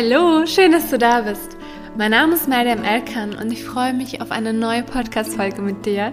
Hallo, 0.00 0.46
schön, 0.46 0.70
dass 0.70 0.90
du 0.90 0.96
da 0.96 1.22
bist. 1.22 1.56
Mein 1.96 2.12
Name 2.12 2.34
ist 2.34 2.46
Mariam 2.46 2.84
Elkan 2.84 3.34
und 3.34 3.50
ich 3.50 3.64
freue 3.64 3.92
mich 3.92 4.22
auf 4.22 4.30
eine 4.30 4.52
neue 4.52 4.84
Podcast-Folge 4.84 5.60
mit 5.60 5.86
dir. 5.86 6.12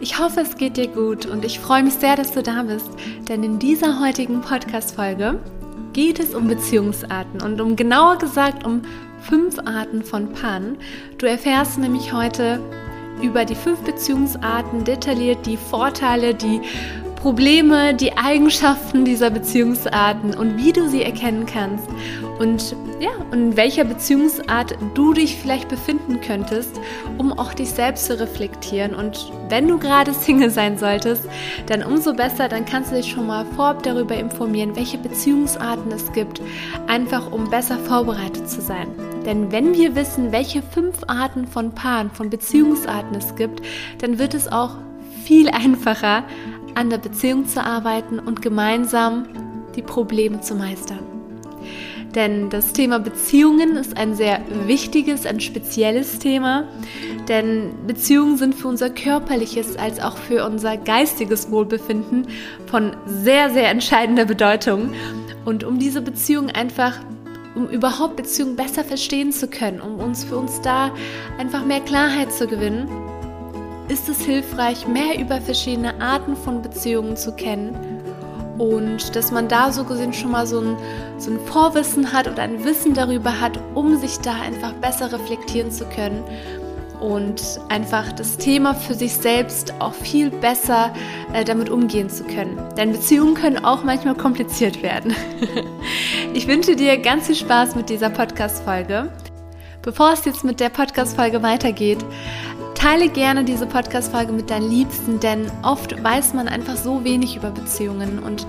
Ich 0.00 0.18
hoffe, 0.18 0.40
es 0.40 0.58
geht 0.58 0.76
dir 0.76 0.88
gut 0.88 1.24
und 1.24 1.42
ich 1.42 1.58
freue 1.58 1.82
mich 1.82 1.94
sehr, 1.94 2.14
dass 2.14 2.32
du 2.32 2.42
da 2.42 2.62
bist, 2.62 2.90
denn 3.30 3.42
in 3.42 3.58
dieser 3.58 4.00
heutigen 4.00 4.42
Podcast-Folge 4.42 5.40
geht 5.94 6.20
es 6.20 6.34
um 6.34 6.46
Beziehungsarten 6.46 7.40
und 7.40 7.58
um 7.62 7.74
genauer 7.74 8.18
gesagt 8.18 8.66
um 8.66 8.82
fünf 9.22 9.58
Arten 9.60 10.02
von 10.02 10.34
Paaren. 10.34 10.76
Du 11.16 11.24
erfährst 11.24 11.78
nämlich 11.78 12.12
heute 12.12 12.60
über 13.22 13.46
die 13.46 13.54
fünf 13.54 13.78
Beziehungsarten 13.80 14.84
detailliert, 14.84 15.46
die 15.46 15.56
Vorteile, 15.56 16.34
die 16.34 16.60
Probleme, 17.22 17.94
die 17.94 18.16
Eigenschaften 18.16 19.04
dieser 19.04 19.30
Beziehungsarten 19.30 20.34
und 20.34 20.56
wie 20.56 20.72
du 20.72 20.88
sie 20.88 21.04
erkennen 21.04 21.46
kannst 21.46 21.88
und 22.40 22.74
ja, 22.98 23.10
in 23.32 23.56
welcher 23.56 23.84
Beziehungsart 23.84 24.76
du 24.94 25.12
dich 25.12 25.36
vielleicht 25.36 25.68
befinden 25.68 26.20
könntest, 26.20 26.80
um 27.18 27.32
auch 27.32 27.54
dich 27.54 27.70
selbst 27.70 28.06
zu 28.06 28.18
reflektieren. 28.18 28.96
Und 28.96 29.30
wenn 29.48 29.68
du 29.68 29.78
gerade 29.78 30.12
Single 30.20 30.50
sein 30.50 30.78
solltest, 30.78 31.28
dann 31.66 31.84
umso 31.84 32.12
besser, 32.12 32.48
dann 32.48 32.64
kannst 32.64 32.90
du 32.90 32.96
dich 32.96 33.12
schon 33.12 33.28
mal 33.28 33.46
vorab 33.54 33.84
darüber 33.84 34.16
informieren, 34.16 34.74
welche 34.74 34.98
Beziehungsarten 34.98 35.92
es 35.92 36.10
gibt, 36.12 36.42
einfach 36.88 37.30
um 37.30 37.48
besser 37.48 37.78
vorbereitet 37.78 38.50
zu 38.50 38.60
sein. 38.60 38.88
Denn 39.24 39.52
wenn 39.52 39.74
wir 39.74 39.94
wissen, 39.94 40.32
welche 40.32 40.60
fünf 40.60 40.96
Arten 41.06 41.46
von 41.46 41.70
Paaren, 41.70 42.10
von 42.10 42.30
Beziehungsarten 42.30 43.14
es 43.14 43.36
gibt, 43.36 43.62
dann 43.98 44.18
wird 44.18 44.34
es 44.34 44.50
auch 44.50 44.76
viel 45.22 45.48
einfacher, 45.52 46.24
an 46.74 46.90
der 46.90 46.98
Beziehung 46.98 47.46
zu 47.46 47.64
arbeiten 47.64 48.18
und 48.18 48.42
gemeinsam 48.42 49.26
die 49.76 49.82
Probleme 49.82 50.40
zu 50.40 50.54
meistern. 50.54 51.00
Denn 52.14 52.50
das 52.50 52.72
Thema 52.72 52.98
Beziehungen 52.98 53.76
ist 53.76 53.96
ein 53.96 54.14
sehr 54.14 54.40
wichtiges, 54.66 55.24
ein 55.24 55.40
spezielles 55.40 56.18
Thema. 56.18 56.64
Denn 57.28 57.70
Beziehungen 57.86 58.36
sind 58.36 58.54
für 58.54 58.68
unser 58.68 58.90
körperliches 58.90 59.76
als 59.76 59.98
auch 60.00 60.18
für 60.18 60.44
unser 60.44 60.76
geistiges 60.76 61.50
Wohlbefinden 61.50 62.26
von 62.66 62.94
sehr, 63.06 63.50
sehr 63.50 63.70
entscheidender 63.70 64.26
Bedeutung. 64.26 64.92
Und 65.44 65.64
um 65.64 65.78
diese 65.78 66.02
Beziehung 66.02 66.50
einfach, 66.50 67.00
um 67.54 67.68
überhaupt 67.68 68.16
Beziehungen 68.16 68.56
besser 68.56 68.84
verstehen 68.84 69.32
zu 69.32 69.48
können, 69.48 69.80
um 69.80 69.98
uns 69.98 70.24
für 70.24 70.36
uns 70.36 70.60
da 70.60 70.92
einfach 71.38 71.64
mehr 71.64 71.80
Klarheit 71.80 72.32
zu 72.32 72.46
gewinnen, 72.46 72.88
ist 73.92 74.08
es 74.08 74.22
hilfreich, 74.22 74.88
mehr 74.88 75.20
über 75.20 75.38
verschiedene 75.40 76.00
Arten 76.00 76.34
von 76.34 76.62
Beziehungen 76.62 77.14
zu 77.14 77.32
kennen 77.32 77.76
und 78.56 79.14
dass 79.14 79.30
man 79.30 79.48
da 79.48 79.70
so 79.70 79.84
gesehen 79.84 80.14
schon 80.14 80.30
mal 80.30 80.46
so 80.46 80.60
ein, 80.60 80.76
so 81.18 81.30
ein 81.30 81.38
Vorwissen 81.40 82.10
hat 82.10 82.26
oder 82.26 82.42
ein 82.42 82.64
Wissen 82.64 82.94
darüber 82.94 83.38
hat, 83.38 83.60
um 83.74 83.98
sich 83.98 84.18
da 84.18 84.32
einfach 84.40 84.72
besser 84.74 85.12
reflektieren 85.12 85.70
zu 85.70 85.84
können 85.84 86.24
und 87.00 87.42
einfach 87.68 88.12
das 88.12 88.38
Thema 88.38 88.74
für 88.74 88.94
sich 88.94 89.12
selbst 89.12 89.74
auch 89.78 89.94
viel 89.94 90.30
besser 90.30 90.94
äh, 91.34 91.44
damit 91.44 91.68
umgehen 91.68 92.08
zu 92.08 92.24
können. 92.24 92.58
Denn 92.78 92.92
Beziehungen 92.92 93.34
können 93.34 93.62
auch 93.62 93.84
manchmal 93.84 94.14
kompliziert 94.14 94.82
werden. 94.82 95.14
ich 96.34 96.48
wünsche 96.48 96.76
dir 96.76 96.96
ganz 96.96 97.26
viel 97.26 97.36
Spaß 97.36 97.74
mit 97.74 97.90
dieser 97.90 98.08
Podcast-Folge. 98.08 99.10
Bevor 99.82 100.12
es 100.12 100.24
jetzt 100.24 100.44
mit 100.44 100.60
der 100.60 100.68
Podcast-Folge 100.68 101.42
weitergeht, 101.42 101.98
Teile 102.82 103.08
gerne 103.08 103.44
diese 103.44 103.64
Podcast-Folge 103.64 104.32
mit 104.32 104.50
deinen 104.50 104.68
Liebsten, 104.68 105.20
denn 105.20 105.48
oft 105.62 106.02
weiß 106.02 106.34
man 106.34 106.48
einfach 106.48 106.76
so 106.76 107.04
wenig 107.04 107.36
über 107.36 107.52
Beziehungen 107.52 108.18
und 108.18 108.44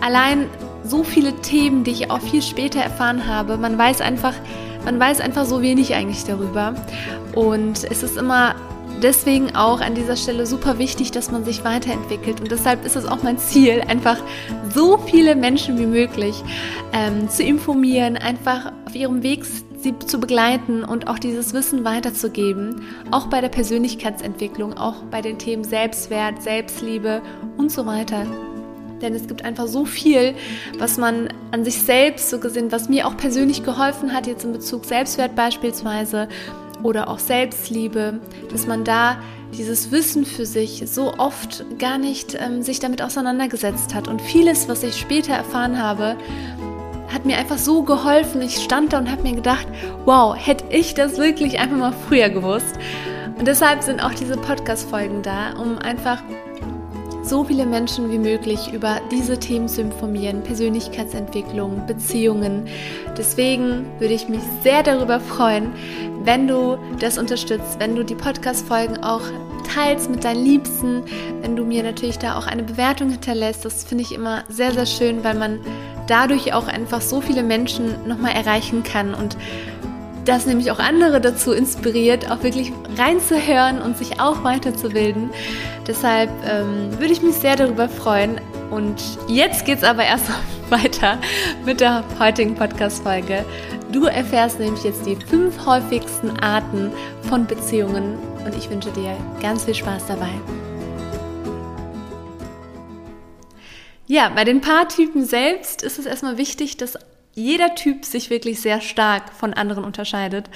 allein 0.00 0.46
so 0.82 1.04
viele 1.04 1.32
Themen, 1.42 1.84
die 1.84 1.92
ich 1.92 2.10
auch 2.10 2.20
viel 2.20 2.42
später 2.42 2.80
erfahren 2.80 3.28
habe, 3.28 3.56
man 3.56 3.78
weiß 3.78 4.00
einfach, 4.00 4.34
man 4.84 4.98
weiß 4.98 5.20
einfach 5.20 5.44
so 5.44 5.62
wenig 5.62 5.94
eigentlich 5.94 6.24
darüber. 6.24 6.74
Und 7.36 7.84
es 7.88 8.02
ist 8.02 8.16
immer 8.16 8.56
deswegen 9.00 9.54
auch 9.54 9.80
an 9.80 9.94
dieser 9.94 10.16
Stelle 10.16 10.44
super 10.44 10.80
wichtig, 10.80 11.12
dass 11.12 11.30
man 11.30 11.44
sich 11.44 11.62
weiterentwickelt. 11.62 12.40
Und 12.40 12.50
deshalb 12.50 12.84
ist 12.84 12.96
es 12.96 13.06
auch 13.06 13.22
mein 13.22 13.38
Ziel, 13.38 13.82
einfach 13.86 14.16
so 14.74 14.98
viele 14.98 15.36
Menschen 15.36 15.78
wie 15.78 15.86
möglich 15.86 16.42
ähm, 16.92 17.28
zu 17.28 17.44
informieren, 17.44 18.16
einfach 18.16 18.72
auf 18.86 18.96
ihrem 18.96 19.22
Weg 19.22 19.44
sie 19.80 19.98
zu 19.98 20.18
begleiten 20.18 20.84
und 20.84 21.08
auch 21.08 21.18
dieses 21.18 21.54
Wissen 21.54 21.84
weiterzugeben, 21.84 22.82
auch 23.10 23.28
bei 23.28 23.40
der 23.40 23.48
Persönlichkeitsentwicklung, 23.48 24.76
auch 24.76 25.04
bei 25.10 25.22
den 25.22 25.38
Themen 25.38 25.64
Selbstwert, 25.64 26.42
Selbstliebe 26.42 27.22
und 27.56 27.70
so 27.70 27.86
weiter. 27.86 28.26
Denn 29.00 29.14
es 29.14 29.28
gibt 29.28 29.44
einfach 29.44 29.68
so 29.68 29.84
viel, 29.84 30.34
was 30.78 30.98
man 30.98 31.28
an 31.52 31.64
sich 31.64 31.80
selbst 31.80 32.30
so 32.30 32.40
gesehen, 32.40 32.72
was 32.72 32.88
mir 32.88 33.06
auch 33.06 33.16
persönlich 33.16 33.62
geholfen 33.62 34.12
hat, 34.12 34.26
jetzt 34.26 34.44
in 34.44 34.52
Bezug 34.52 34.84
Selbstwert 34.84 35.36
beispielsweise 35.36 36.28
oder 36.82 37.08
auch 37.08 37.20
Selbstliebe, 37.20 38.20
dass 38.50 38.66
man 38.66 38.84
da 38.84 39.18
dieses 39.56 39.90
Wissen 39.90 40.26
für 40.26 40.44
sich 40.44 40.82
so 40.86 41.14
oft 41.14 41.64
gar 41.78 41.98
nicht 41.98 42.36
ähm, 42.38 42.62
sich 42.62 42.80
damit 42.80 43.00
auseinandergesetzt 43.00 43.94
hat. 43.94 44.08
Und 44.08 44.20
vieles, 44.20 44.68
was 44.68 44.82
ich 44.82 44.96
später 44.96 45.32
erfahren 45.32 45.82
habe, 45.82 46.16
hat 47.12 47.24
mir 47.24 47.38
einfach 47.38 47.58
so 47.58 47.82
geholfen. 47.82 48.42
Ich 48.42 48.62
stand 48.62 48.92
da 48.92 48.98
und 48.98 49.10
habe 49.10 49.22
mir 49.22 49.34
gedacht, 49.34 49.66
wow, 50.04 50.36
hätte 50.36 50.64
ich 50.70 50.94
das 50.94 51.18
wirklich 51.18 51.58
einfach 51.58 51.76
mal 51.76 51.94
früher 52.08 52.28
gewusst. 52.28 52.78
Und 53.38 53.46
deshalb 53.46 53.82
sind 53.82 54.02
auch 54.02 54.14
diese 54.14 54.36
Podcast-Folgen 54.36 55.22
da, 55.22 55.52
um 55.58 55.78
einfach 55.78 56.22
so 57.22 57.44
viele 57.44 57.66
Menschen 57.66 58.10
wie 58.10 58.18
möglich 58.18 58.72
über 58.72 59.00
diese 59.10 59.38
Themen 59.38 59.68
zu 59.68 59.82
informieren, 59.82 60.42
Persönlichkeitsentwicklung, 60.42 61.86
Beziehungen. 61.86 62.66
Deswegen 63.16 63.86
würde 63.98 64.14
ich 64.14 64.28
mich 64.28 64.40
sehr 64.62 64.82
darüber 64.82 65.20
freuen, 65.20 65.72
wenn 66.24 66.48
du 66.48 66.78
das 66.98 67.18
unterstützt, 67.18 67.78
wenn 67.78 67.94
du 67.94 68.04
die 68.04 68.14
Podcast-Folgen 68.14 69.04
auch 69.04 69.22
teilst 69.74 70.10
mit 70.10 70.24
deinen 70.24 70.42
Liebsten, 70.42 71.02
wenn 71.42 71.54
du 71.54 71.64
mir 71.64 71.82
natürlich 71.82 72.18
da 72.18 72.38
auch 72.38 72.46
eine 72.46 72.62
Bewertung 72.62 73.10
hinterlässt. 73.10 73.64
Das 73.64 73.84
finde 73.84 74.04
ich 74.04 74.12
immer 74.12 74.44
sehr, 74.48 74.72
sehr 74.72 74.86
schön, 74.86 75.22
weil 75.22 75.34
man 75.34 75.60
dadurch 76.08 76.52
auch 76.52 76.66
einfach 76.66 77.00
so 77.00 77.20
viele 77.20 77.42
Menschen 77.42 78.08
nochmal 78.08 78.32
erreichen 78.32 78.82
kann 78.82 79.14
und 79.14 79.36
das 80.28 80.44
nämlich 80.44 80.70
auch 80.70 80.78
andere 80.78 81.20
dazu 81.20 81.52
inspiriert, 81.52 82.30
auch 82.30 82.42
wirklich 82.42 82.72
reinzuhören 82.98 83.80
und 83.80 83.96
sich 83.96 84.20
auch 84.20 84.44
weiterzubilden. 84.44 85.30
Deshalb 85.86 86.30
ähm, 86.46 86.90
würde 86.98 87.12
ich 87.12 87.22
mich 87.22 87.36
sehr 87.36 87.56
darüber 87.56 87.88
freuen. 87.88 88.38
Und 88.70 89.02
jetzt 89.26 89.64
geht 89.64 89.78
es 89.78 89.84
aber 89.84 90.04
erst 90.04 90.26
weiter 90.68 91.16
mit 91.64 91.80
der 91.80 92.04
heutigen 92.18 92.54
Podcast-Folge. 92.54 93.44
Du 93.90 94.04
erfährst 94.04 94.60
nämlich 94.60 94.84
jetzt 94.84 95.06
die 95.06 95.16
fünf 95.16 95.64
häufigsten 95.64 96.38
Arten 96.40 96.92
von 97.22 97.46
Beziehungen 97.46 98.18
und 98.44 98.54
ich 98.54 98.68
wünsche 98.68 98.90
dir 98.90 99.16
ganz 99.40 99.64
viel 99.64 99.74
Spaß 99.74 100.08
dabei. 100.08 100.28
Ja, 104.10 104.30
bei 104.30 104.44
den 104.44 104.62
Paartypen 104.62 105.26
selbst 105.26 105.82
ist 105.82 105.98
es 105.98 106.06
erstmal 106.06 106.38
wichtig, 106.38 106.78
dass 106.78 106.96
jeder 107.34 107.74
Typ 107.74 108.06
sich 108.06 108.30
wirklich 108.30 108.60
sehr 108.60 108.80
stark 108.80 109.34
von 109.34 109.52
anderen 109.52 109.84
unterscheidet 109.84 110.48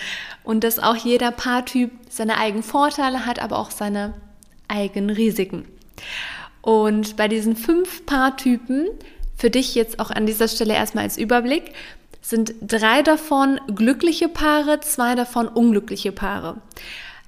und 0.42 0.64
dass 0.64 0.78
auch 0.78 0.96
jeder 0.96 1.30
Paartyp 1.30 1.90
seine 2.08 2.38
eigenen 2.38 2.62
Vorteile 2.62 3.26
hat, 3.26 3.40
aber 3.40 3.58
auch 3.58 3.70
seine 3.70 4.14
eigenen 4.68 5.10
Risiken. 5.10 5.66
Und 6.62 7.18
bei 7.18 7.28
diesen 7.28 7.54
fünf 7.54 8.06
Paartypen, 8.06 8.88
für 9.36 9.50
dich 9.50 9.74
jetzt 9.74 10.00
auch 10.00 10.10
an 10.10 10.24
dieser 10.24 10.48
Stelle 10.48 10.72
erstmal 10.72 11.04
als 11.04 11.18
Überblick, 11.18 11.74
sind 12.22 12.54
drei 12.62 13.02
davon 13.02 13.60
glückliche 13.66 14.28
Paare, 14.28 14.80
zwei 14.80 15.14
davon 15.14 15.46
unglückliche 15.46 16.10
Paare. 16.10 16.56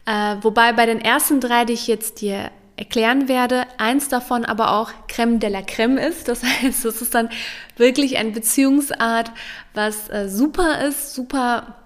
Äh, 0.07 0.37
wobei 0.41 0.73
bei 0.73 0.87
den 0.87 1.03
ersten 1.03 1.41
drei, 1.41 1.67
die 1.67 1.75
ich 1.75 1.87
jetzt 1.87 2.23
dir 2.23 2.51
erklären 2.77 3.29
werde, 3.29 3.65
eins 3.79 4.09
davon 4.09 4.45
aber 4.45 4.73
auch 4.73 4.91
Creme 5.09 5.39
de 5.39 5.51
la 5.51 5.63
Creme 5.63 5.99
ist. 5.99 6.29
Das 6.29 6.43
heißt, 6.63 6.85
es 6.85 7.03
ist 7.03 7.15
dann 7.15 7.29
wirklich 7.77 8.17
eine 8.19 8.31
Beziehungsart, 8.31 9.31
was 9.75 10.09
äh, 10.11 10.29
super 10.29 10.85
ist, 10.87 11.15
super 11.15 11.77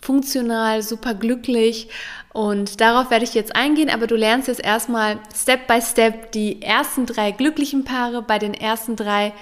funktional, 0.00 0.82
super 0.82 1.14
glücklich. 1.14 1.88
Und 2.32 2.80
darauf 2.80 3.10
werde 3.10 3.24
ich 3.24 3.34
jetzt 3.34 3.56
eingehen, 3.56 3.90
aber 3.90 4.06
du 4.06 4.14
lernst 4.14 4.48
jetzt 4.48 4.64
erstmal 4.64 5.18
Step 5.34 5.66
by 5.66 5.80
Step 5.80 6.32
die 6.32 6.62
ersten 6.62 7.06
drei 7.06 7.30
glücklichen 7.30 7.84
Paare, 7.84 8.22
bei 8.22 8.38
den 8.38 8.54
ersten 8.54 8.96
drei, 8.96 9.32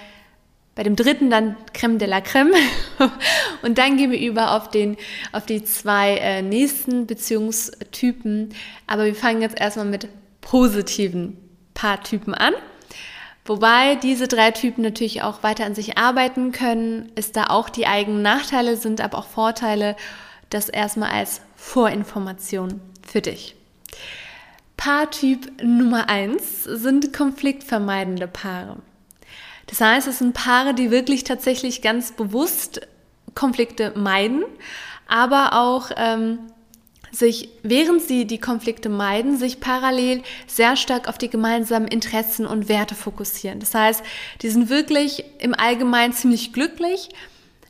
bei 0.75 0.83
dem 0.83 0.97
dritten 0.97 1.31
dann 1.31 1.57
Creme 1.73 1.99
de 1.99 2.09
la 2.09 2.21
Creme. 2.21 2.55
Und 3.63 3.79
dann 3.79 3.97
gehen 3.97 4.11
wir 4.11 4.21
über 4.21 4.53
auf, 4.53 4.71
den, 4.71 4.97
auf 5.33 5.47
die 5.47 5.65
zwei 5.65 6.17
äh, 6.17 6.43
nächsten 6.43 7.07
Beziehungstypen. 7.07 8.55
Aber 8.87 9.05
wir 9.05 9.15
fangen 9.15 9.43
jetzt 9.43 9.61
erstmal 9.61 9.87
mit 9.87 10.09
positiven 10.47 11.37
Paartypen 11.75 12.33
an. 12.33 12.55
Wobei 13.45 13.97
diese 13.97 14.29
drei 14.29 14.53
Typen 14.53 14.83
natürlich 14.83 15.23
auch 15.23 15.43
weiter 15.43 15.67
an 15.67 15.75
sich 15.75 15.99
arbeiten 15.99 16.53
können, 16.53 17.11
es 17.17 17.33
da 17.33 17.49
auch 17.49 17.69
die 17.69 17.89
eigenen 17.89 18.23
Nachteile 18.23 18.77
sind, 18.77 19.01
aber 19.01 19.19
auch 19.19 19.27
Vorteile, 19.27 19.97
das 20.49 20.69
erstmal 20.69 21.11
als 21.11 21.41
Vorinformation 21.57 22.81
für 23.05 23.21
dich. 23.21 23.57
Paartyp 24.77 25.63
Nummer 25.65 26.09
eins 26.09 26.63
sind 26.63 27.13
konfliktvermeidende 27.13 28.29
Paare. 28.29 28.77
Das 29.67 29.81
heißt, 29.81 30.07
es 30.07 30.19
sind 30.19 30.33
Paare, 30.33 30.75
die 30.75 30.93
wirklich 30.93 31.25
tatsächlich 31.25 31.83
ganz 31.83 32.13
bewusst 32.13 32.83
Konflikte 33.35 33.93
meiden, 33.97 34.45
aber 35.09 35.55
auch 35.55 35.91
ähm, 35.97 36.39
sich, 37.13 37.49
während 37.63 38.03
sie 38.03 38.27
die 38.27 38.39
Konflikte 38.39 38.89
meiden, 38.89 39.37
sich 39.37 39.61
parallel 39.61 40.23
sehr 40.47 40.77
stark 40.77 41.09
auf 41.09 41.19
die 41.19 41.31
gemeinsamen 41.31 41.89
Interessen 41.89 42.47
und 42.47 42.69
Werte 42.69 42.95
fokussieren. 42.95 43.61
Das 43.61 43.75
heißt, 43.75 44.03
die 44.43 44.49
sind 44.49 44.69
wirklich 44.69 45.25
im 45.39 45.55
Allgemeinen 45.55 46.13
ziemlich 46.13 46.53
glücklich. 46.53 47.09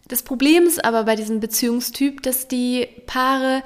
Das 0.08 0.22
Problem 0.22 0.64
ist 0.64 0.84
aber 0.84 1.04
bei 1.04 1.16
diesem 1.16 1.40
Beziehungstyp, 1.40 2.22
dass 2.22 2.48
die 2.48 2.88
Paare 3.06 3.62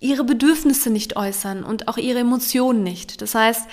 ihre 0.00 0.24
Bedürfnisse 0.24 0.90
nicht 0.90 1.16
äußern 1.16 1.64
und 1.64 1.88
auch 1.88 1.96
ihre 1.96 2.20
Emotionen 2.20 2.82
nicht. 2.82 3.20
Das 3.22 3.34
heißt, 3.34 3.66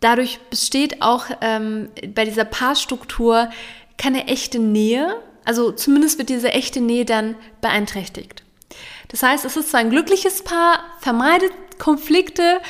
dadurch 0.00 0.38
besteht 0.50 1.02
auch 1.02 1.26
ähm, 1.40 1.88
bei 2.14 2.24
dieser 2.24 2.44
Paarstruktur 2.44 3.50
keine 3.96 4.26
echte 4.26 4.58
Nähe. 4.58 5.16
Also 5.44 5.72
zumindest 5.72 6.18
wird 6.18 6.28
diese 6.28 6.52
echte 6.52 6.80
Nähe 6.80 7.04
dann 7.04 7.36
beeinträchtigt. 7.60 8.45
Das 9.08 9.22
heißt, 9.22 9.44
es 9.44 9.56
ist 9.56 9.70
zwar 9.70 9.80
ein 9.80 9.90
glückliches 9.90 10.42
Paar, 10.42 10.80
vermeidet 11.00 11.52
Konflikte 11.78 12.60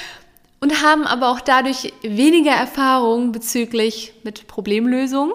und 0.60 0.82
haben 0.82 1.06
aber 1.06 1.30
auch 1.30 1.40
dadurch 1.40 1.92
weniger 2.02 2.52
Erfahrung 2.52 3.32
bezüglich 3.32 4.12
mit 4.22 4.46
Problemlösung 4.46 5.32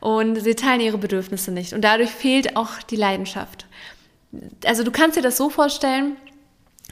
und 0.00 0.36
sie 0.40 0.54
teilen 0.54 0.80
ihre 0.80 0.98
Bedürfnisse 0.98 1.52
nicht 1.52 1.72
und 1.72 1.82
dadurch 1.82 2.10
fehlt 2.10 2.56
auch 2.56 2.82
die 2.90 2.96
Leidenschaft. 2.96 3.66
Also 4.64 4.82
du 4.84 4.90
kannst 4.90 5.16
dir 5.16 5.22
das 5.22 5.36
so 5.36 5.50
vorstellen, 5.50 6.16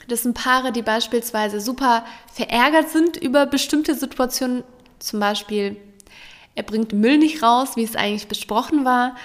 das 0.08 0.22
sind 0.22 0.34
Paare, 0.34 0.72
die 0.72 0.82
beispielsweise 0.82 1.60
super 1.60 2.04
verärgert 2.32 2.90
sind 2.90 3.16
über 3.16 3.46
bestimmte 3.46 3.94
Situationen, 3.94 4.64
zum 4.98 5.20
Beispiel 5.20 5.76
er 6.54 6.62
bringt 6.62 6.92
Müll 6.92 7.18
nicht 7.18 7.42
raus, 7.42 7.70
wie 7.76 7.84
es 7.84 7.96
eigentlich 7.96 8.28
besprochen 8.28 8.84
war 8.84 9.16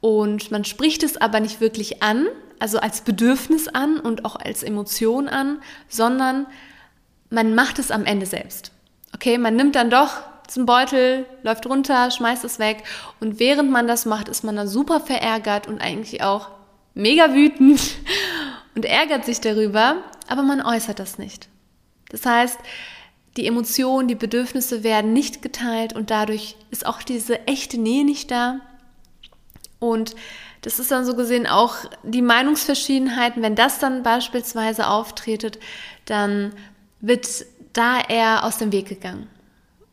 und 0.00 0.50
man 0.50 0.64
spricht 0.64 1.02
es 1.02 1.16
aber 1.16 1.40
nicht 1.40 1.60
wirklich 1.60 2.02
an, 2.02 2.26
also 2.60 2.78
als 2.78 3.02
Bedürfnis 3.02 3.68
an 3.68 3.98
und 3.98 4.24
auch 4.24 4.36
als 4.36 4.62
Emotion 4.62 5.28
an, 5.28 5.60
sondern 5.88 6.46
man 7.30 7.54
macht 7.54 7.78
es 7.78 7.90
am 7.90 8.04
Ende 8.04 8.26
selbst. 8.26 8.72
Okay, 9.14 9.38
man 9.38 9.56
nimmt 9.56 9.74
dann 9.76 9.90
doch 9.90 10.10
zum 10.46 10.66
Beutel, 10.66 11.26
läuft 11.42 11.66
runter, 11.66 12.10
schmeißt 12.10 12.44
es 12.44 12.58
weg 12.58 12.84
und 13.20 13.38
während 13.38 13.70
man 13.70 13.86
das 13.86 14.06
macht, 14.06 14.28
ist 14.28 14.44
man 14.44 14.56
dann 14.56 14.68
super 14.68 15.00
verärgert 15.00 15.66
und 15.66 15.80
eigentlich 15.80 16.22
auch 16.22 16.48
mega 16.94 17.34
wütend 17.34 17.80
und 18.74 18.84
ärgert 18.84 19.24
sich 19.24 19.40
darüber, 19.40 19.96
aber 20.26 20.42
man 20.42 20.62
äußert 20.62 20.98
das 20.98 21.18
nicht. 21.18 21.48
Das 22.10 22.24
heißt, 22.24 22.58
die 23.36 23.46
Emotionen, 23.46 24.08
die 24.08 24.14
Bedürfnisse 24.14 24.82
werden 24.82 25.12
nicht 25.12 25.42
geteilt 25.42 25.94
und 25.94 26.10
dadurch 26.10 26.56
ist 26.70 26.86
auch 26.86 27.02
diese 27.02 27.46
echte 27.46 27.78
Nähe 27.78 28.04
nicht 28.04 28.30
da. 28.30 28.60
Und 29.78 30.16
das 30.68 30.78
ist 30.78 30.90
dann 30.90 31.06
so 31.06 31.16
gesehen 31.16 31.46
auch 31.46 31.76
die 32.02 32.20
Meinungsverschiedenheiten, 32.20 33.42
wenn 33.42 33.54
das 33.54 33.78
dann 33.78 34.02
beispielsweise 34.02 34.86
auftretet, 34.88 35.58
dann 36.04 36.52
wird 37.00 37.26
da 37.72 37.98
eher 38.06 38.44
aus 38.44 38.58
dem 38.58 38.70
Weg 38.70 38.86
gegangen. 38.86 39.28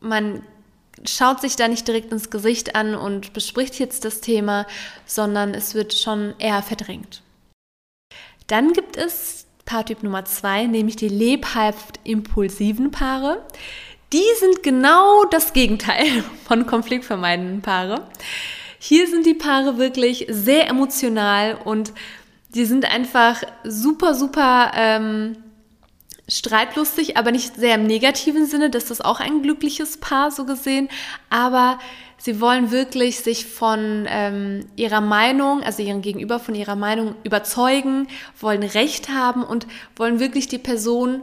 Man 0.00 0.42
schaut 1.06 1.40
sich 1.40 1.56
da 1.56 1.66
nicht 1.68 1.88
direkt 1.88 2.12
ins 2.12 2.28
Gesicht 2.28 2.76
an 2.76 2.94
und 2.94 3.32
bespricht 3.32 3.78
jetzt 3.78 4.04
das 4.04 4.20
Thema, 4.20 4.66
sondern 5.06 5.54
es 5.54 5.74
wird 5.74 5.94
schon 5.94 6.34
eher 6.38 6.60
verdrängt. 6.60 7.22
Dann 8.46 8.74
gibt 8.74 8.98
es 8.98 9.46
Paartyp 9.64 10.02
Nummer 10.02 10.26
zwei, 10.26 10.66
nämlich 10.66 10.96
die 10.96 11.08
lebhaft 11.08 12.00
impulsiven 12.04 12.90
Paare. 12.90 13.42
Die 14.12 14.26
sind 14.40 14.62
genau 14.62 15.24
das 15.24 15.54
Gegenteil 15.54 16.22
von 16.46 16.66
konfliktvermeidenden 16.66 17.62
Paare. 17.62 18.06
Hier 18.78 19.08
sind 19.08 19.26
die 19.26 19.34
Paare 19.34 19.78
wirklich 19.78 20.26
sehr 20.28 20.68
emotional 20.68 21.58
und 21.64 21.92
die 22.54 22.64
sind 22.64 22.90
einfach 22.90 23.42
super, 23.64 24.14
super 24.14 24.72
ähm, 24.74 25.36
streitlustig, 26.28 27.16
aber 27.16 27.30
nicht 27.30 27.56
sehr 27.56 27.76
im 27.76 27.86
negativen 27.86 28.46
Sinne. 28.46 28.70
Das 28.70 28.90
ist 28.90 29.04
auch 29.04 29.20
ein 29.20 29.42
glückliches 29.42 29.98
Paar 29.98 30.30
so 30.30 30.44
gesehen. 30.44 30.88
Aber 31.30 31.78
sie 32.18 32.40
wollen 32.40 32.70
wirklich 32.70 33.20
sich 33.20 33.46
von 33.46 34.06
ähm, 34.08 34.66
ihrer 34.76 35.00
Meinung, 35.00 35.62
also 35.62 35.82
ihren 35.82 36.02
Gegenüber 36.02 36.40
von 36.40 36.54
ihrer 36.54 36.76
Meinung 36.76 37.14
überzeugen, 37.22 38.08
wollen 38.40 38.62
Recht 38.62 39.08
haben 39.08 39.44
und 39.44 39.66
wollen 39.94 40.18
wirklich 40.18 40.48
die 40.48 40.58
Person 40.58 41.22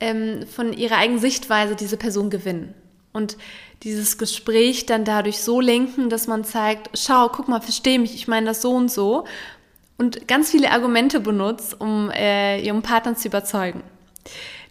ähm, 0.00 0.46
von 0.46 0.72
ihrer 0.72 0.96
eigenen 0.96 1.20
Sichtweise 1.20 1.76
diese 1.76 1.96
Person 1.96 2.28
gewinnen. 2.28 2.74
Und 3.12 3.36
dieses 3.82 4.16
Gespräch 4.18 4.86
dann 4.86 5.04
dadurch 5.04 5.40
so 5.42 5.60
lenken, 5.60 6.08
dass 6.08 6.26
man 6.26 6.44
zeigt, 6.44 6.90
schau, 6.96 7.28
guck 7.28 7.48
mal, 7.48 7.60
versteh 7.60 7.98
mich, 7.98 8.14
ich 8.14 8.28
meine 8.28 8.46
das 8.46 8.62
so 8.62 8.70
und 8.72 8.90
so. 8.90 9.24
Und 9.98 10.26
ganz 10.28 10.50
viele 10.50 10.70
Argumente 10.70 11.20
benutzt, 11.20 11.80
um 11.80 12.10
äh, 12.10 12.60
ihren 12.60 12.82
Partner 12.82 13.16
zu 13.16 13.28
überzeugen. 13.28 13.82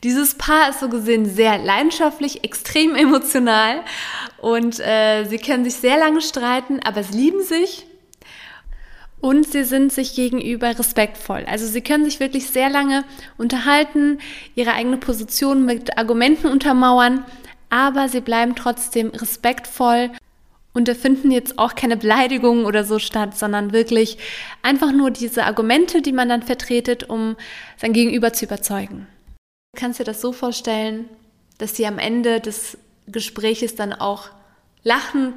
Dieses 0.03 0.35
Paar 0.35 0.69
ist 0.69 0.79
so 0.79 0.89
gesehen 0.89 1.25
sehr 1.25 1.57
leidenschaftlich, 1.57 2.43
extrem 2.43 2.95
emotional 2.95 3.81
und 4.39 4.79
äh, 4.79 5.25
sie 5.25 5.37
können 5.37 5.63
sich 5.63 5.75
sehr 5.75 5.97
lange 5.97 6.21
streiten, 6.21 6.79
aber 6.83 7.03
sie 7.03 7.17
lieben 7.17 7.43
sich 7.43 7.85
und 9.19 9.47
sie 9.47 9.63
sind 9.63 9.93
sich 9.93 10.15
gegenüber 10.15 10.77
respektvoll. 10.77 11.45
Also 11.47 11.67
sie 11.67 11.81
können 11.81 12.05
sich 12.05 12.19
wirklich 12.19 12.47
sehr 12.47 12.69
lange 12.69 13.03
unterhalten, 13.37 14.19
ihre 14.55 14.73
eigene 14.73 14.97
Position 14.97 15.65
mit 15.65 15.97
Argumenten 15.97 16.47
untermauern 16.47 17.23
aber 17.71 18.09
sie 18.09 18.21
bleiben 18.21 18.55
trotzdem 18.55 19.09
respektvoll 19.09 20.11
und 20.73 20.87
da 20.87 20.93
finden 20.93 21.31
jetzt 21.31 21.57
auch 21.57 21.73
keine 21.73 21.97
Beleidigungen 21.97 22.65
oder 22.65 22.83
so 22.83 22.99
statt, 22.99 23.37
sondern 23.37 23.73
wirklich 23.73 24.17
einfach 24.61 24.91
nur 24.91 25.09
diese 25.09 25.45
Argumente, 25.45 26.01
die 26.01 26.11
man 26.11 26.29
dann 26.29 26.43
vertretet, 26.43 27.09
um 27.09 27.35
sein 27.77 27.93
Gegenüber 27.93 28.33
zu 28.33 28.45
überzeugen. 28.45 29.07
Du 29.73 29.79
kannst 29.79 29.99
dir 29.99 30.03
das 30.03 30.21
so 30.21 30.31
vorstellen, 30.33 31.09
dass 31.57 31.75
sie 31.75 31.87
am 31.87 31.97
Ende 31.97 32.39
des 32.39 32.77
Gespräches 33.07 33.75
dann 33.75 33.93
auch 33.93 34.29
lachen 34.83 35.33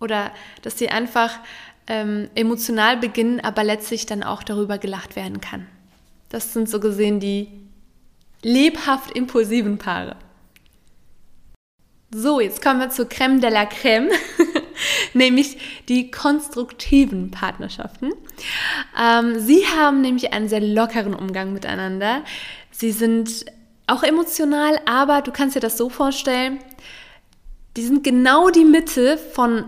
oder 0.00 0.30
dass 0.62 0.78
sie 0.78 0.88
einfach 0.88 1.38
ähm, 1.86 2.28
emotional 2.34 2.96
beginnen, 2.96 3.40
aber 3.40 3.64
letztlich 3.64 4.06
dann 4.06 4.22
auch 4.22 4.42
darüber 4.44 4.78
gelacht 4.78 5.16
werden 5.16 5.40
kann. 5.40 5.66
Das 6.28 6.52
sind 6.52 6.68
so 6.68 6.78
gesehen 6.78 7.18
die 7.18 7.48
lebhaft 8.42 9.16
impulsiven 9.16 9.78
Paare. 9.78 10.16
So, 12.12 12.40
jetzt 12.40 12.60
kommen 12.60 12.80
wir 12.80 12.90
zur 12.90 13.08
Creme 13.08 13.40
de 13.40 13.50
la 13.50 13.66
Creme, 13.66 14.10
nämlich 15.14 15.58
die 15.88 16.10
konstruktiven 16.10 17.30
Partnerschaften. 17.30 18.10
Ähm, 19.00 19.38
sie 19.38 19.64
haben 19.64 20.00
nämlich 20.00 20.32
einen 20.32 20.48
sehr 20.48 20.60
lockeren 20.60 21.14
Umgang 21.14 21.52
miteinander. 21.52 22.24
Sie 22.72 22.90
sind 22.90 23.44
auch 23.86 24.02
emotional, 24.02 24.80
aber 24.86 25.22
du 25.22 25.30
kannst 25.30 25.54
dir 25.54 25.60
das 25.60 25.76
so 25.76 25.88
vorstellen, 25.88 26.58
die 27.76 27.82
sind 27.82 28.02
genau 28.02 28.50
die 28.50 28.64
Mitte 28.64 29.16
von 29.16 29.64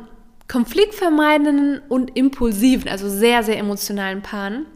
konfliktvermeidenden 0.49 1.81
und 1.89 2.17
impulsiven, 2.17 2.89
also 2.89 3.09
sehr, 3.09 3.45
sehr 3.45 3.59
emotionalen 3.59 4.21
Paaren. 4.21 4.67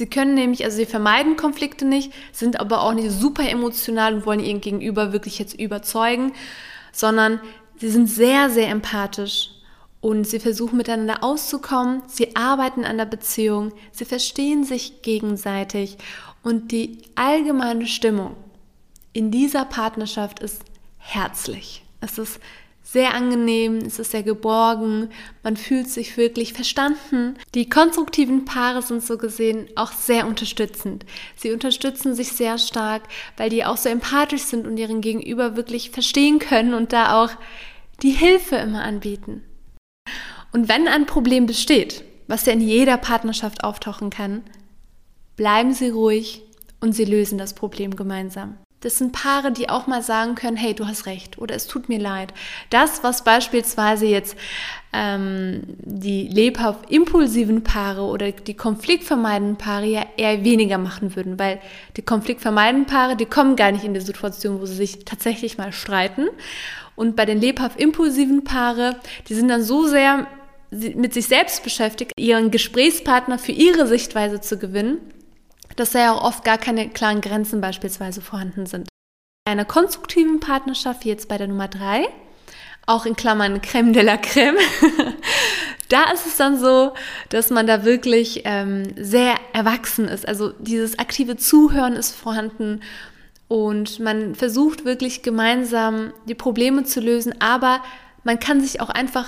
Sie 0.00 0.06
können 0.06 0.32
nämlich, 0.32 0.64
also 0.64 0.78
sie 0.78 0.86
vermeiden 0.86 1.36
Konflikte 1.36 1.84
nicht, 1.84 2.10
sind 2.32 2.58
aber 2.58 2.80
auch 2.80 2.94
nicht 2.94 3.10
super 3.10 3.46
emotional 3.46 4.14
und 4.14 4.24
wollen 4.24 4.40
ihren 4.40 4.62
Gegenüber 4.62 5.12
wirklich 5.12 5.38
jetzt 5.38 5.52
überzeugen, 5.60 6.32
sondern 6.90 7.38
sie 7.76 7.90
sind 7.90 8.06
sehr, 8.06 8.48
sehr 8.48 8.70
empathisch 8.70 9.50
und 10.00 10.26
sie 10.26 10.40
versuchen 10.40 10.78
miteinander 10.78 11.22
auszukommen, 11.22 12.00
sie 12.06 12.34
arbeiten 12.34 12.86
an 12.86 12.96
der 12.96 13.04
Beziehung, 13.04 13.74
sie 13.92 14.06
verstehen 14.06 14.64
sich 14.64 15.02
gegenseitig 15.02 15.98
und 16.42 16.72
die 16.72 17.02
allgemeine 17.14 17.86
Stimmung 17.86 18.36
in 19.12 19.30
dieser 19.30 19.66
Partnerschaft 19.66 20.40
ist 20.40 20.62
herzlich. 20.96 21.82
Es 22.00 22.16
ist 22.16 22.40
sehr 22.92 23.14
angenehm, 23.14 23.76
es 23.76 24.00
ist 24.00 24.10
sehr 24.10 24.24
geborgen, 24.24 25.10
man 25.44 25.56
fühlt 25.56 25.88
sich 25.88 26.16
wirklich 26.16 26.54
verstanden. 26.54 27.36
Die 27.54 27.68
konstruktiven 27.68 28.44
Paare 28.44 28.82
sind 28.82 29.04
so 29.04 29.16
gesehen 29.16 29.68
auch 29.76 29.92
sehr 29.92 30.26
unterstützend. 30.26 31.06
Sie 31.36 31.52
unterstützen 31.52 32.16
sich 32.16 32.32
sehr 32.32 32.58
stark, 32.58 33.02
weil 33.36 33.48
die 33.48 33.64
auch 33.64 33.76
so 33.76 33.88
empathisch 33.88 34.42
sind 34.42 34.66
und 34.66 34.76
ihren 34.76 35.02
Gegenüber 35.02 35.54
wirklich 35.54 35.90
verstehen 35.90 36.40
können 36.40 36.74
und 36.74 36.92
da 36.92 37.22
auch 37.22 37.30
die 38.02 38.10
Hilfe 38.10 38.56
immer 38.56 38.82
anbieten. 38.82 39.44
Und 40.50 40.68
wenn 40.68 40.88
ein 40.88 41.06
Problem 41.06 41.46
besteht, 41.46 42.02
was 42.26 42.44
ja 42.46 42.54
in 42.54 42.60
jeder 42.60 42.96
Partnerschaft 42.96 43.62
auftauchen 43.62 44.10
kann, 44.10 44.42
bleiben 45.36 45.74
Sie 45.74 45.90
ruhig 45.90 46.42
und 46.80 46.92
Sie 46.92 47.04
lösen 47.04 47.38
das 47.38 47.54
Problem 47.54 47.94
gemeinsam. 47.94 48.58
Das 48.80 48.96
sind 48.96 49.12
Paare, 49.12 49.52
die 49.52 49.68
auch 49.68 49.86
mal 49.86 50.02
sagen 50.02 50.34
können, 50.34 50.56
hey, 50.56 50.74
du 50.74 50.86
hast 50.86 51.04
recht 51.04 51.36
oder 51.38 51.54
es 51.54 51.66
tut 51.66 51.90
mir 51.90 51.98
leid. 51.98 52.32
Das, 52.70 53.02
was 53.02 53.24
beispielsweise 53.24 54.06
jetzt 54.06 54.36
ähm, 54.94 55.60
die 55.66 56.28
lebhaft 56.28 56.90
impulsiven 56.90 57.62
Paare 57.62 58.02
oder 58.02 58.32
die 58.32 58.54
konfliktvermeidenden 58.54 59.56
Paare 59.56 59.84
ja 59.84 60.06
eher 60.16 60.44
weniger 60.44 60.78
machen 60.78 61.14
würden, 61.14 61.38
weil 61.38 61.60
die 61.98 62.02
konfliktvermeidenden 62.02 62.86
Paare, 62.86 63.16
die 63.16 63.26
kommen 63.26 63.54
gar 63.54 63.70
nicht 63.70 63.84
in 63.84 63.92
die 63.92 64.00
Situation, 64.00 64.60
wo 64.60 64.66
sie 64.66 64.76
sich 64.76 65.04
tatsächlich 65.04 65.58
mal 65.58 65.72
streiten. 65.72 66.28
Und 66.96 67.16
bei 67.16 67.26
den 67.26 67.40
lebhaft 67.40 67.78
impulsiven 67.78 68.44
Paare, 68.44 68.96
die 69.28 69.34
sind 69.34 69.48
dann 69.48 69.62
so 69.62 69.86
sehr 69.86 70.26
mit 70.70 71.12
sich 71.12 71.26
selbst 71.26 71.64
beschäftigt, 71.64 72.12
ihren 72.16 72.50
Gesprächspartner 72.50 73.38
für 73.38 73.52
ihre 73.52 73.86
Sichtweise 73.86 74.40
zu 74.40 74.56
gewinnen, 74.56 74.98
dass 75.76 75.92
da 75.92 75.98
ja 75.98 76.12
auch 76.12 76.24
oft 76.24 76.44
gar 76.44 76.58
keine 76.58 76.88
klaren 76.90 77.20
Grenzen 77.20 77.60
beispielsweise 77.60 78.20
vorhanden 78.20 78.66
sind. 78.66 78.88
Bei 79.44 79.52
einer 79.52 79.64
konstruktiven 79.64 80.40
Partnerschaft, 80.40 81.04
wie 81.04 81.08
jetzt 81.08 81.28
bei 81.28 81.38
der 81.38 81.48
Nummer 81.48 81.68
drei, 81.68 82.08
auch 82.86 83.06
in 83.06 83.16
Klammern 83.16 83.62
Creme 83.62 83.92
de 83.92 84.02
la 84.02 84.16
Creme, 84.16 84.58
da 85.88 86.10
ist 86.12 86.26
es 86.26 86.36
dann 86.36 86.58
so, 86.58 86.92
dass 87.28 87.50
man 87.50 87.66
da 87.66 87.84
wirklich 87.84 88.42
ähm, 88.44 88.84
sehr 88.96 89.34
erwachsen 89.52 90.08
ist. 90.08 90.26
Also 90.26 90.52
dieses 90.58 90.98
aktive 90.98 91.36
Zuhören 91.36 91.94
ist 91.94 92.12
vorhanden 92.12 92.80
und 93.48 93.98
man 93.98 94.34
versucht 94.34 94.84
wirklich 94.84 95.22
gemeinsam 95.22 96.12
die 96.26 96.36
Probleme 96.36 96.84
zu 96.84 97.00
lösen, 97.00 97.34
aber 97.40 97.82
man 98.22 98.38
kann 98.38 98.60
sich 98.60 98.80
auch 98.80 98.90
einfach, 98.90 99.26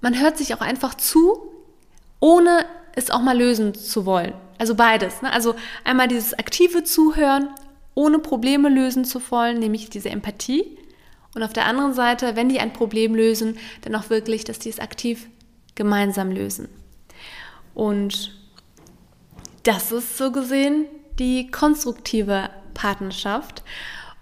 man 0.00 0.20
hört 0.20 0.38
sich 0.38 0.54
auch 0.54 0.60
einfach 0.60 0.94
zu, 0.94 1.38
ohne 2.18 2.64
es 2.96 3.10
auch 3.10 3.20
mal 3.20 3.38
lösen 3.38 3.74
zu 3.74 4.06
wollen. 4.06 4.34
Also 4.58 4.74
beides. 4.74 5.22
Ne? 5.22 5.32
Also 5.32 5.54
einmal 5.84 6.08
dieses 6.08 6.34
aktive 6.34 6.84
Zuhören, 6.84 7.48
ohne 7.94 8.18
Probleme 8.18 8.68
lösen 8.68 9.04
zu 9.04 9.20
wollen, 9.30 9.58
nämlich 9.58 9.90
diese 9.90 10.10
Empathie. 10.10 10.78
Und 11.34 11.42
auf 11.42 11.52
der 11.52 11.66
anderen 11.66 11.94
Seite, 11.94 12.36
wenn 12.36 12.48
die 12.48 12.60
ein 12.60 12.72
Problem 12.72 13.14
lösen, 13.14 13.58
dann 13.82 13.94
auch 13.94 14.10
wirklich, 14.10 14.44
dass 14.44 14.58
die 14.58 14.68
es 14.68 14.78
aktiv 14.78 15.28
gemeinsam 15.74 16.30
lösen. 16.30 16.68
Und 17.74 18.32
das 19.64 19.90
ist 19.92 20.16
so 20.16 20.30
gesehen 20.30 20.86
die 21.18 21.50
konstruktive 21.50 22.50
Partnerschaft. 22.74 23.62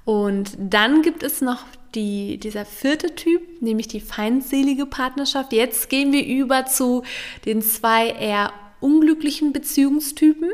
Und 0.05 0.57
dann 0.59 1.03
gibt 1.03 1.23
es 1.23 1.41
noch 1.41 1.65
die, 1.95 2.39
dieser 2.39 2.65
vierte 2.65 3.15
Typ, 3.15 3.61
nämlich 3.61 3.89
die 3.89 4.01
feindselige 4.01 4.87
Partnerschaft. 4.87 5.53
Jetzt 5.53 5.89
gehen 5.91 6.13
wir 6.13 6.25
über 6.25 6.67
zu 6.67 7.03
den 7.45 7.63
zwei 7.63 8.09
eher 8.09 8.53
unglücklichen 8.83 9.53
Beziehungstypen. 9.53 10.51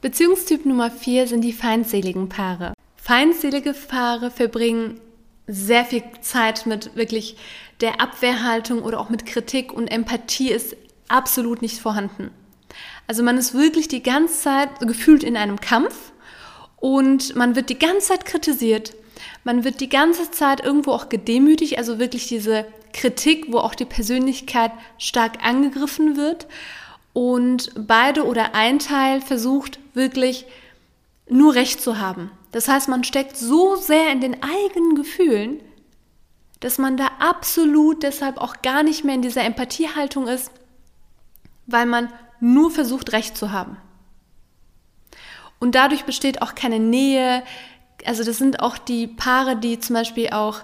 Beziehungstyp 0.00 0.66
Nummer 0.66 0.90
vier 0.90 1.26
sind 1.26 1.40
die 1.40 1.52
feindseligen 1.52 2.28
Paare. 2.28 2.74
Feindselige 2.96 3.74
Paare 3.74 4.30
verbringen 4.30 5.00
sehr 5.46 5.84
viel 5.84 6.02
Zeit 6.20 6.66
mit 6.66 6.94
wirklich 6.96 7.36
der 7.80 8.00
Abwehrhaltung 8.00 8.82
oder 8.82 9.00
auch 9.00 9.10
mit 9.10 9.26
Kritik 9.26 9.72
und 9.72 9.88
Empathie 9.88 10.50
ist 10.50 10.76
absolut 11.08 11.62
nicht 11.62 11.80
vorhanden. 11.80 12.30
Also 13.06 13.22
man 13.22 13.36
ist 13.36 13.54
wirklich 13.54 13.88
die 13.88 14.02
ganze 14.02 14.40
Zeit 14.40 14.80
gefühlt 14.80 15.22
in 15.22 15.36
einem 15.36 15.60
Kampf 15.60 16.12
und 16.76 17.36
man 17.36 17.56
wird 17.56 17.70
die 17.70 17.78
ganze 17.78 18.08
Zeit 18.08 18.24
kritisiert. 18.24 18.94
Man 19.44 19.64
wird 19.64 19.80
die 19.80 19.88
ganze 19.88 20.30
Zeit 20.30 20.64
irgendwo 20.64 20.92
auch 20.92 21.08
gedemütigt, 21.08 21.78
also 21.78 21.98
wirklich 21.98 22.26
diese 22.28 22.66
Kritik, 22.92 23.52
wo 23.52 23.58
auch 23.58 23.74
die 23.74 23.84
Persönlichkeit 23.84 24.72
stark 24.98 25.44
angegriffen 25.44 26.16
wird. 26.16 26.46
Und 27.14 27.72
beide 27.86 28.26
oder 28.26 28.54
ein 28.54 28.80
Teil 28.80 29.22
versucht 29.22 29.78
wirklich 29.94 30.44
nur 31.28 31.54
Recht 31.54 31.80
zu 31.80 31.98
haben. 31.98 32.30
Das 32.52 32.68
heißt, 32.68 32.88
man 32.88 33.04
steckt 33.04 33.36
so 33.36 33.76
sehr 33.76 34.12
in 34.12 34.20
den 34.20 34.42
eigenen 34.42 34.94
Gefühlen, 34.96 35.60
dass 36.60 36.76
man 36.78 36.96
da 36.96 37.08
absolut 37.20 38.02
deshalb 38.02 38.38
auch 38.38 38.62
gar 38.62 38.82
nicht 38.82 39.04
mehr 39.04 39.14
in 39.14 39.22
dieser 39.22 39.44
Empathiehaltung 39.44 40.28
ist, 40.28 40.50
weil 41.66 41.86
man 41.86 42.12
nur 42.40 42.70
versucht, 42.70 43.12
Recht 43.12 43.36
zu 43.36 43.52
haben. 43.52 43.76
Und 45.60 45.74
dadurch 45.76 46.04
besteht 46.04 46.42
auch 46.42 46.54
keine 46.54 46.80
Nähe. 46.80 47.42
Also 48.04 48.24
das 48.24 48.38
sind 48.38 48.60
auch 48.60 48.76
die 48.76 49.06
Paare, 49.06 49.56
die 49.56 49.78
zum 49.78 49.94
Beispiel 49.94 50.30
auch 50.30 50.60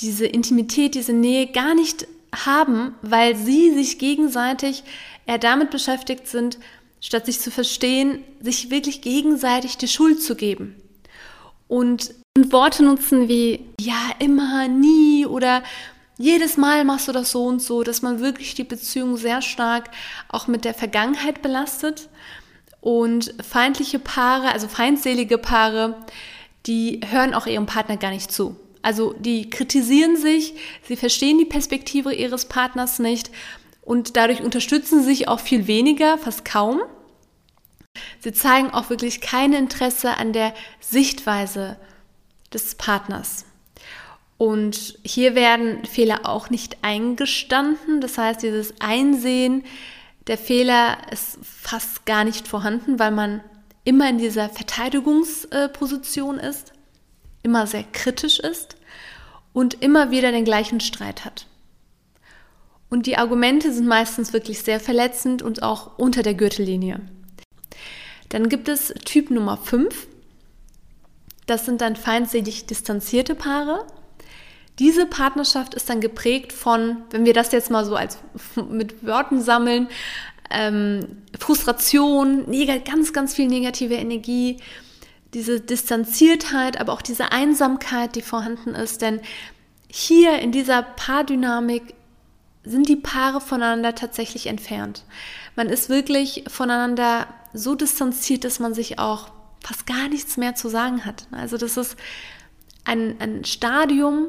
diese 0.00 0.26
Intimität, 0.26 0.94
diese 0.94 1.12
Nähe 1.12 1.46
gar 1.46 1.74
nicht 1.74 2.06
haben, 2.44 2.94
weil 3.02 3.36
sie 3.36 3.72
sich 3.72 3.98
gegenseitig 3.98 4.84
eher 5.26 5.38
damit 5.38 5.70
beschäftigt 5.70 6.26
sind, 6.28 6.58
statt 7.00 7.26
sich 7.26 7.40
zu 7.40 7.50
verstehen, 7.50 8.22
sich 8.40 8.70
wirklich 8.70 9.00
gegenseitig 9.00 9.78
die 9.78 9.88
Schuld 9.88 10.22
zu 10.22 10.34
geben. 10.34 10.76
Und 11.68 12.14
Worte 12.50 12.84
nutzen 12.84 13.28
wie 13.28 13.64
ja, 13.80 14.10
immer, 14.18 14.68
nie 14.68 15.24
oder 15.26 15.62
jedes 16.18 16.56
Mal 16.56 16.84
machst 16.84 17.08
du 17.08 17.12
das 17.12 17.30
so 17.30 17.44
und 17.44 17.60
so, 17.60 17.82
dass 17.82 18.02
man 18.02 18.20
wirklich 18.20 18.54
die 18.54 18.64
Beziehung 18.64 19.16
sehr 19.16 19.42
stark 19.42 19.90
auch 20.28 20.46
mit 20.46 20.64
der 20.64 20.74
Vergangenheit 20.74 21.42
belastet 21.42 22.08
und 22.80 23.34
feindliche 23.42 23.98
Paare, 23.98 24.52
also 24.52 24.68
feindselige 24.68 25.38
Paare, 25.38 25.96
die 26.66 27.00
hören 27.06 27.34
auch 27.34 27.46
ihrem 27.46 27.66
Partner 27.66 27.96
gar 27.96 28.10
nicht 28.10 28.32
zu. 28.32 28.56
Also 28.86 29.14
die 29.14 29.50
kritisieren 29.50 30.16
sich, 30.16 30.54
sie 30.86 30.94
verstehen 30.94 31.38
die 31.38 31.44
Perspektive 31.44 32.14
ihres 32.14 32.44
Partners 32.44 33.00
nicht 33.00 33.32
und 33.82 34.16
dadurch 34.16 34.42
unterstützen 34.42 35.00
sie 35.00 35.08
sich 35.08 35.26
auch 35.26 35.40
viel 35.40 35.66
weniger, 35.66 36.18
fast 36.18 36.44
kaum. 36.44 36.82
Sie 38.20 38.32
zeigen 38.32 38.70
auch 38.70 38.88
wirklich 38.88 39.20
kein 39.20 39.54
Interesse 39.54 40.18
an 40.18 40.32
der 40.32 40.54
Sichtweise 40.78 41.78
des 42.54 42.76
Partners. 42.76 43.44
Und 44.38 45.00
hier 45.02 45.34
werden 45.34 45.84
Fehler 45.84 46.20
auch 46.22 46.48
nicht 46.50 46.76
eingestanden. 46.82 48.00
Das 48.00 48.18
heißt, 48.18 48.44
dieses 48.44 48.80
Einsehen 48.80 49.64
der 50.28 50.38
Fehler 50.38 50.98
ist 51.10 51.38
fast 51.42 52.06
gar 52.06 52.22
nicht 52.22 52.46
vorhanden, 52.46 53.00
weil 53.00 53.10
man 53.10 53.42
immer 53.82 54.08
in 54.08 54.18
dieser 54.18 54.48
Verteidigungsposition 54.48 56.38
ist, 56.38 56.72
immer 57.42 57.66
sehr 57.66 57.84
kritisch 57.84 58.38
ist 58.40 58.75
und 59.56 59.82
immer 59.82 60.10
wieder 60.10 60.32
den 60.32 60.44
gleichen 60.44 60.80
Streit 60.80 61.24
hat. 61.24 61.46
Und 62.90 63.06
die 63.06 63.16
Argumente 63.16 63.72
sind 63.72 63.86
meistens 63.86 64.34
wirklich 64.34 64.60
sehr 64.60 64.80
verletzend 64.80 65.40
und 65.40 65.62
auch 65.62 65.96
unter 65.96 66.22
der 66.22 66.34
Gürtellinie. 66.34 67.00
Dann 68.28 68.50
gibt 68.50 68.68
es 68.68 68.92
Typ 69.06 69.30
Nummer 69.30 69.56
5. 69.56 70.08
Das 71.46 71.64
sind 71.64 71.80
dann 71.80 71.96
feindselig 71.96 72.66
distanzierte 72.66 73.34
Paare. 73.34 73.86
Diese 74.78 75.06
Partnerschaft 75.06 75.72
ist 75.72 75.88
dann 75.88 76.02
geprägt 76.02 76.52
von, 76.52 76.98
wenn 77.08 77.24
wir 77.24 77.32
das 77.32 77.50
jetzt 77.52 77.70
mal 77.70 77.86
so 77.86 77.96
als 77.96 78.18
mit 78.68 79.06
Wörtern 79.06 79.40
sammeln, 79.40 79.88
ähm, 80.50 81.22
Frustration, 81.38 82.44
ganz, 82.84 83.14
ganz 83.14 83.32
viel 83.32 83.48
negative 83.48 83.94
Energie, 83.94 84.58
diese 85.36 85.60
Distanziertheit, 85.60 86.80
aber 86.80 86.94
auch 86.94 87.02
diese 87.02 87.30
Einsamkeit, 87.30 88.16
die 88.16 88.22
vorhanden 88.22 88.74
ist. 88.74 89.02
Denn 89.02 89.20
hier 89.86 90.38
in 90.38 90.50
dieser 90.50 90.80
Paardynamik 90.80 91.94
sind 92.64 92.88
die 92.88 92.96
Paare 92.96 93.42
voneinander 93.42 93.94
tatsächlich 93.94 94.46
entfernt. 94.46 95.04
Man 95.54 95.68
ist 95.68 95.90
wirklich 95.90 96.44
voneinander 96.48 97.26
so 97.52 97.74
distanziert, 97.74 98.44
dass 98.44 98.60
man 98.60 98.72
sich 98.72 98.98
auch 98.98 99.28
fast 99.62 99.86
gar 99.86 100.08
nichts 100.08 100.38
mehr 100.38 100.54
zu 100.54 100.70
sagen 100.70 101.04
hat. 101.04 101.26
Also 101.32 101.58
das 101.58 101.76
ist 101.76 101.96
ein, 102.86 103.16
ein 103.20 103.44
Stadium 103.44 104.28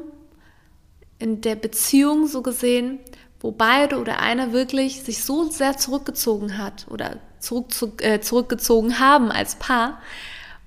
in 1.18 1.40
der 1.40 1.56
Beziehung 1.56 2.26
so 2.26 2.42
gesehen, 2.42 2.98
wo 3.40 3.50
beide 3.50 3.98
oder 3.98 4.20
einer 4.20 4.52
wirklich 4.52 5.02
sich 5.04 5.24
so 5.24 5.48
sehr 5.50 5.78
zurückgezogen 5.78 6.58
hat 6.58 6.86
oder 6.90 7.16
zurück, 7.40 7.72
zu, 7.72 7.94
äh, 8.00 8.20
zurückgezogen 8.20 8.98
haben 8.98 9.32
als 9.32 9.54
Paar, 9.54 10.02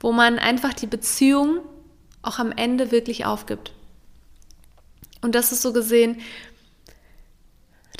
wo 0.02 0.12
man 0.12 0.38
einfach 0.38 0.74
die 0.74 0.88
Beziehung 0.88 1.60
auch 2.22 2.40
am 2.40 2.52
Ende 2.52 2.92
wirklich 2.92 3.26
aufgibt. 3.26 3.72
Und 5.22 5.36
das 5.36 5.52
ist 5.52 5.62
so 5.62 5.72
gesehen 5.72 6.18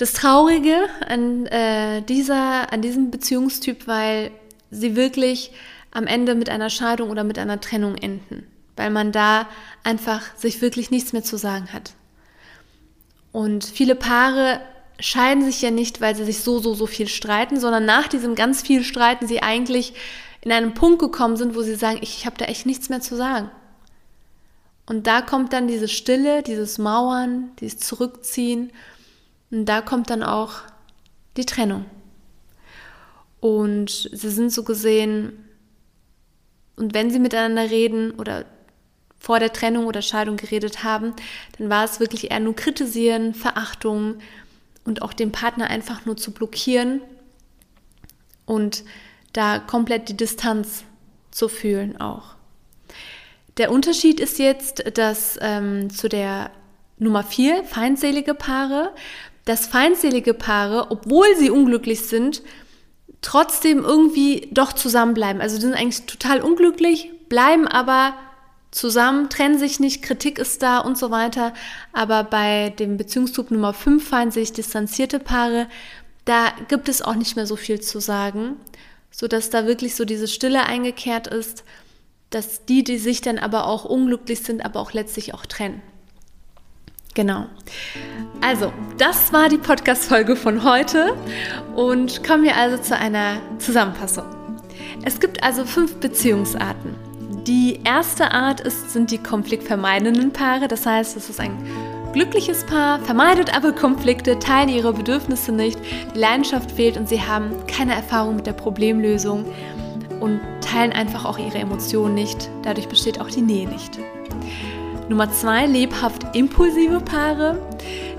das 0.02 0.14
Traurige 0.14 0.88
an, 1.08 1.46
äh, 1.46 2.02
dieser, 2.02 2.74
an 2.74 2.82
diesem 2.82 3.12
Beziehungstyp, 3.12 3.88
weil 3.88 4.32
sie 4.72 4.96
wirklich 4.96 5.52
am 5.92 6.08
Ende 6.08 6.34
mit 6.34 6.50
einer 6.50 6.72
Scheidung 6.72 7.12
oder 7.12 7.24
mit 7.24 7.38
einer 7.38 7.62
Trennung 7.62 7.96
enden, 7.96 8.48
weil 8.76 8.90
man 8.90 9.12
da 9.12 9.48
einfach 9.84 10.36
sich 10.36 10.60
wirklich 10.62 10.90
nichts 10.90 11.14
mehr 11.14 11.24
zu 11.24 11.38
sagen 11.38 11.72
hat. 11.72 11.94
Und 13.32 13.64
viele 13.64 13.94
Paare 13.94 14.62
scheiden 15.00 15.46
sich 15.46 15.62
ja 15.62 15.70
nicht, 15.70 16.02
weil 16.02 16.16
sie 16.16 16.26
sich 16.26 16.40
so, 16.40 16.58
so, 16.58 16.74
so 16.74 16.88
viel 16.88 17.08
streiten, 17.08 17.60
sondern 17.60 17.86
nach 17.86 18.08
diesem 18.08 18.34
ganz 18.34 18.64
viel 18.64 18.84
Streiten 18.84 19.28
sie 19.28 19.44
eigentlich 19.44 19.94
in 20.42 20.52
einen 20.52 20.74
Punkt 20.74 21.00
gekommen 21.00 21.38
sind, 21.38 21.56
wo 21.56 21.62
sie 21.62 21.76
sagen, 21.76 22.00
ich, 22.02 22.18
ich 22.18 22.26
habe 22.26 22.38
da 22.38 22.46
echt 22.46 22.66
nichts 22.66 22.90
mehr 22.90 23.02
zu 23.02 23.16
sagen. 23.16 23.50
Und 24.86 25.08
da 25.08 25.22
kommt 25.22 25.54
dann 25.54 25.68
diese 25.68 25.88
Stille, 25.88 26.44
dieses 26.44 26.78
Mauern, 26.78 27.52
dieses 27.60 27.80
Zurückziehen 27.80 28.72
und 29.52 29.66
da 29.66 29.82
kommt 29.82 30.10
dann 30.10 30.24
auch 30.24 30.62
die 31.38 31.46
Trennung. 31.46 31.86
Und 33.40 34.10
sie 34.12 34.30
sind 34.30 34.52
so 34.52 34.64
gesehen, 34.64 35.46
und 36.76 36.94
wenn 36.94 37.12
sie 37.12 37.20
miteinander 37.20 37.70
reden 37.70 38.12
oder 38.12 38.46
vor 39.20 39.40
der 39.40 39.54
Trennung 39.54 39.86
oder 39.86 40.02
Scheidung 40.02 40.36
geredet 40.36 40.84
haben, 40.84 41.14
dann 41.58 41.70
war 41.70 41.84
es 41.84 42.00
wirklich 42.00 42.32
eher 42.32 42.40
nur 42.40 42.56
kritisieren, 42.56 43.36
Verachtung 43.36 44.16
und 44.84 45.04
auch 45.04 45.14
den 45.14 45.32
Partner 45.32 45.68
einfach 45.68 46.06
nur 46.06 46.18
zu 46.18 46.32
blockieren 46.32 47.02
und 48.46 48.84
da 49.34 49.60
komplett 49.60 50.10
die 50.10 50.18
Distanz 50.18 50.84
zu 51.32 51.48
fühlen 51.48 52.00
auch. 52.00 52.36
Der 53.58 53.72
Unterschied 53.72 54.20
ist 54.20 54.40
jetzt, 54.40 54.98
dass 54.98 55.38
ähm, 55.42 55.90
zu 55.90 56.10
der 56.10 56.52
Nummer 56.98 57.24
vier 57.24 57.64
feindselige 57.64 58.34
Paare, 58.34 58.92
dass 59.46 59.68
feindselige 59.68 60.34
Paare, 60.34 60.92
obwohl 60.92 61.36
sie 61.38 61.50
unglücklich 61.50 62.02
sind, 62.02 62.42
trotzdem 63.22 63.84
irgendwie 63.84 64.50
doch 64.52 64.74
zusammenbleiben. 64.74 65.42
Also 65.42 65.58
die 65.58 65.64
sind 65.64 65.76
eigentlich 65.76 66.06
total 66.06 66.42
unglücklich, 66.42 67.12
bleiben 67.30 67.68
aber 67.68 68.14
zusammen, 68.72 69.30
trennen 69.30 69.60
sich 69.60 69.80
nicht, 69.80 70.02
Kritik 70.02 70.40
ist 70.40 70.64
da 70.64 70.80
und 70.80 70.98
so 70.98 71.12
weiter. 71.12 71.54
Aber 71.92 72.24
bei 72.24 72.70
dem 72.80 72.98
Beziehungstyp 72.98 73.52
Nummer 73.52 73.74
5 73.74 74.08
feindselig 74.08 74.54
distanzierte 74.54 75.20
Paare, 75.20 75.68
da 76.26 76.54
gibt 76.68 76.88
es 76.88 77.02
auch 77.02 77.16
nicht 77.16 77.36
mehr 77.36 77.46
so 77.46 77.56
viel 77.56 77.82
zu 77.82 78.00
sagen, 78.00 78.58
sodass 79.12 79.50
da 79.50 79.68
wirklich 79.68 79.96
so 79.96 80.06
diese 80.06 80.28
Stille 80.28 80.66
eingekehrt 80.66 81.28
ist, 81.28 81.64
dass 82.30 82.66
die, 82.66 82.84
die 82.84 82.98
sich 82.98 83.22
dann 83.22 83.38
aber 83.38 83.68
auch 83.68 83.86
unglücklich 83.86 84.40
sind, 84.42 84.66
aber 84.66 84.80
auch 84.80 84.94
letztlich 84.94 85.34
auch 85.34 85.46
trennen. 85.46 85.82
Genau. 87.14 87.46
Also, 88.40 88.72
das 88.98 89.34
war 89.34 89.50
die 89.50 89.58
Podcast-Folge 89.58 90.38
von 90.38 90.64
heute 90.64 91.14
und 91.76 92.24
kommen 92.24 92.44
wir 92.44 92.56
also 92.56 92.78
zu 92.78 92.96
einer 92.96 93.42
Zusammenfassung. 93.60 94.24
Es 95.04 95.20
gibt 95.20 95.44
also 95.44 95.66
fünf 95.66 95.96
Beziehungsarten. 95.96 96.96
Die 97.46 97.82
erste 97.84 98.32
Art 98.32 98.62
ist, 98.62 98.92
sind 98.92 99.12
die 99.12 99.18
konfliktvermeidenden 99.18 100.32
Paare, 100.32 100.70
das 100.70 100.86
heißt, 100.86 101.18
es 101.18 101.30
ist 101.30 101.40
ein 101.42 101.58
glückliches 102.14 102.66
Paar, 102.66 103.00
vermeidet 103.00 103.56
aber 103.56 103.72
Konflikte, 103.72 104.40
teilen 104.40 104.70
ihre 104.70 104.94
Bedürfnisse 104.94 105.52
nicht, 105.52 105.80
die 106.14 106.20
Leidenschaft 106.20 106.72
fehlt 106.72 106.98
und 106.98 107.08
sie 107.08 107.22
haben 107.22 107.52
keine 107.68 107.94
Erfahrung 107.94 108.36
mit 108.36 108.48
der 108.48 108.54
Problemlösung 108.54 109.46
und 110.20 110.40
teilen 110.62 110.92
einfach 110.92 111.26
auch 111.26 111.38
ihre 111.38 111.58
Emotionen 111.58 112.14
nicht. 112.14 112.50
Dadurch 112.64 112.88
besteht 112.88 113.20
auch 113.20 113.30
die 113.30 113.42
Nähe 113.42 113.68
nicht. 113.68 114.00
Nummer 115.10 115.32
zwei, 115.32 115.66
lebhaft 115.66 116.36
impulsive 116.36 117.02
Paare. 117.02 117.58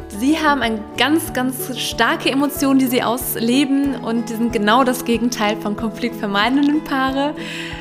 Sie 0.09 0.39
haben 0.39 0.61
eine 0.61 0.81
ganz, 0.99 1.33
ganz 1.33 1.79
starke 1.79 2.31
Emotionen, 2.31 2.79
die 2.79 2.87
sie 2.87 3.03
ausleben 3.03 3.97
und 3.97 4.29
die 4.29 4.35
sind 4.35 4.53
genau 4.53 4.85
das 4.85 5.05
Gegenteil 5.05 5.57
von 5.57 5.75
konfliktvermeidenden 5.75 6.85
Paare. 6.85 7.35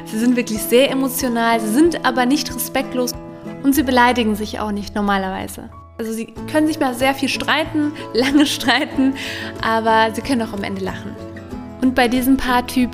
Sie 0.06 0.18
sind 0.18 0.38
wirklich 0.38 0.60
sehr 0.60 0.90
emotional, 0.92 1.60
sie 1.60 1.74
sind 1.74 2.06
aber 2.06 2.26
nicht 2.26 2.54
respektlos 2.56 3.12
und 3.64 3.76
sie 3.76 3.84
beleidigen 3.84 4.36
sich 4.36 4.60
auch 4.60 4.72
nicht 4.72 4.96
normalerweise. 4.96 5.70
Also 6.02 6.14
sie 6.14 6.34
können 6.52 6.66
sich 6.66 6.80
mal 6.80 6.96
sehr 6.96 7.14
viel 7.14 7.30
streiten, 7.30 7.94
lange 8.16 8.48
streiten, 8.48 9.14
aber 9.62 10.12
sie 10.16 10.24
können 10.24 10.42
auch 10.42 10.52
am 10.52 10.64
Ende 10.64 10.84
lachen. 10.84 11.16
Und 11.84 11.94
bei 11.94 12.08
diesem 12.08 12.38
Paartyp 12.38 12.90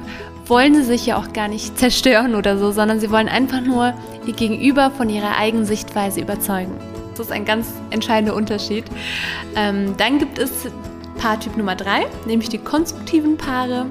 wollen 0.46 0.76
sie 0.76 0.84
sich 0.84 1.06
ja 1.06 1.16
auch 1.16 1.32
gar 1.32 1.48
nicht 1.48 1.78
zerstören 1.80 2.36
oder 2.36 2.58
so, 2.58 2.72
sondern 2.72 3.00
sie 3.00 3.10
wollen 3.10 3.30
einfach 3.30 3.62
nur 3.62 3.94
ihr 4.26 4.34
Gegenüber 4.34 4.92
von 4.92 5.10
ihrer 5.10 5.38
eigenen 5.38 5.66
Sichtweise 5.66 6.20
überzeugen. 6.20 6.74
Das 7.12 7.28
ist 7.28 7.32
ein 7.32 7.46
ganz 7.46 7.72
entscheidender 7.92 8.36
Unterschied. 8.36 8.84
Ähm, 9.56 9.96
dann 9.96 10.20
gibt 10.20 10.38
es 10.38 10.68
Paartyp 11.18 11.56
Nummer 11.56 11.78
drei, 11.78 12.08
nämlich 12.26 12.50
die 12.50 12.58
konstruktiven 12.58 13.38
Paare. 13.38 13.86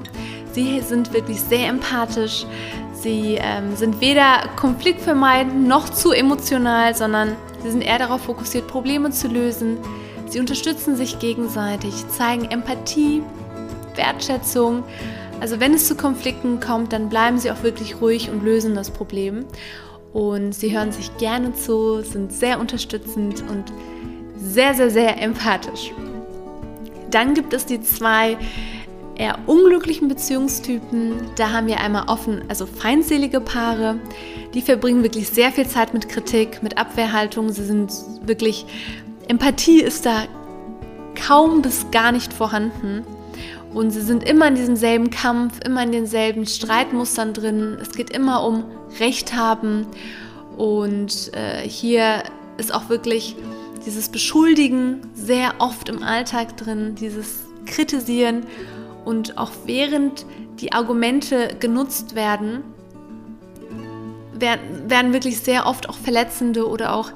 Sie 0.57 0.81
sind 0.81 1.13
wirklich 1.13 1.39
sehr 1.39 1.69
empathisch. 1.69 2.47
Sie 2.91 3.37
ähm, 3.39 3.75
sind 3.75 4.01
weder 4.01 4.49
konfliktvermeidend 4.55 5.67
noch 5.67 5.87
zu 5.87 6.11
emotional, 6.11 6.95
sondern 6.95 7.35
sie 7.61 7.69
sind 7.69 7.81
eher 7.83 7.99
darauf 7.99 8.21
fokussiert, 8.21 8.65
Probleme 8.65 9.11
zu 9.11 9.27
lösen. 9.27 9.77
Sie 10.27 10.39
unterstützen 10.39 10.95
sich 10.95 11.19
gegenseitig, 11.19 11.93
zeigen 12.07 12.45
Empathie, 12.45 13.21
Wertschätzung 13.95 14.83
also 15.39 15.59
wenn 15.59 15.75
es 15.75 15.85
zu 15.85 15.95
Konflikten 15.95 16.59
kommt, 16.59 16.91
dann 16.91 17.09
bleiben 17.09 17.37
sie 17.37 17.51
auch 17.51 17.61
wirklich 17.61 18.01
ruhig 18.01 18.31
und 18.31 18.43
lösen 18.43 18.73
das 18.73 18.89
Problem. 18.89 19.45
Und 20.11 20.53
sie 20.53 20.75
hören 20.75 20.91
sich 20.91 21.15
gerne 21.17 21.53
zu, 21.53 22.01
sind 22.01 22.33
sehr 22.33 22.59
unterstützend 22.59 23.43
und 23.47 23.71
sehr, 24.35 24.73
sehr, 24.73 24.89
sehr 24.89 25.21
empathisch. 25.21 25.91
Dann 27.11 27.35
gibt 27.35 27.53
es 27.53 27.67
die 27.67 27.79
zwei 27.79 28.39
eher 29.17 29.39
unglücklichen 29.47 30.07
Beziehungstypen. 30.07 31.31
Da 31.35 31.51
haben 31.51 31.67
wir 31.67 31.79
einmal 31.79 32.07
offen, 32.07 32.43
also 32.47 32.65
feindselige 32.65 33.41
Paare. 33.41 33.99
Die 34.53 34.61
verbringen 34.61 35.03
wirklich 35.03 35.29
sehr 35.29 35.51
viel 35.51 35.67
Zeit 35.67 35.93
mit 35.93 36.07
Kritik, 36.09 36.61
mit 36.63 36.77
Abwehrhaltung. 36.77 37.49
Sie 37.49 37.65
sind 37.65 37.91
wirklich, 38.21 38.65
Empathie 39.27 39.81
ist 39.81 40.05
da 40.05 40.23
kaum 41.15 41.61
bis 41.61 41.89
gar 41.91 42.11
nicht 42.11 42.31
vorhanden. 42.31 43.03
Und 43.73 43.91
sie 43.91 44.01
sind 44.01 44.27
immer 44.27 44.47
in 44.47 44.55
diesem 44.55 44.75
selben 44.75 45.09
Kampf, 45.09 45.59
immer 45.65 45.83
in 45.83 45.91
denselben 45.91 46.45
Streitmustern 46.45 47.33
drin. 47.33 47.77
Es 47.81 47.91
geht 47.91 48.11
immer 48.11 48.43
um 48.43 48.63
Recht 48.99 49.35
haben. 49.35 49.87
Und 50.57 51.31
äh, 51.33 51.67
hier 51.67 52.23
ist 52.57 52.73
auch 52.73 52.89
wirklich 52.89 53.35
dieses 53.85 54.09
Beschuldigen 54.09 55.01
sehr 55.13 55.55
oft 55.59 55.89
im 55.89 56.01
Alltag 56.01 56.57
drin, 56.57 56.95
dieses 56.95 57.45
Kritisieren. 57.65 58.45
Und 59.07 59.37
auch 59.37 59.51
während 59.63 60.25
die 60.59 60.73
Argumente 60.73 61.55
genutzt 61.61 62.13
werden, 62.13 62.61
werden, 64.33 65.13
wirklich 65.13 65.39
sehr 65.39 65.65
oft 65.65 65.87
auch 65.87 65.95
verletzende 65.95 66.67
oder 66.67 66.93
auch 66.93 67.11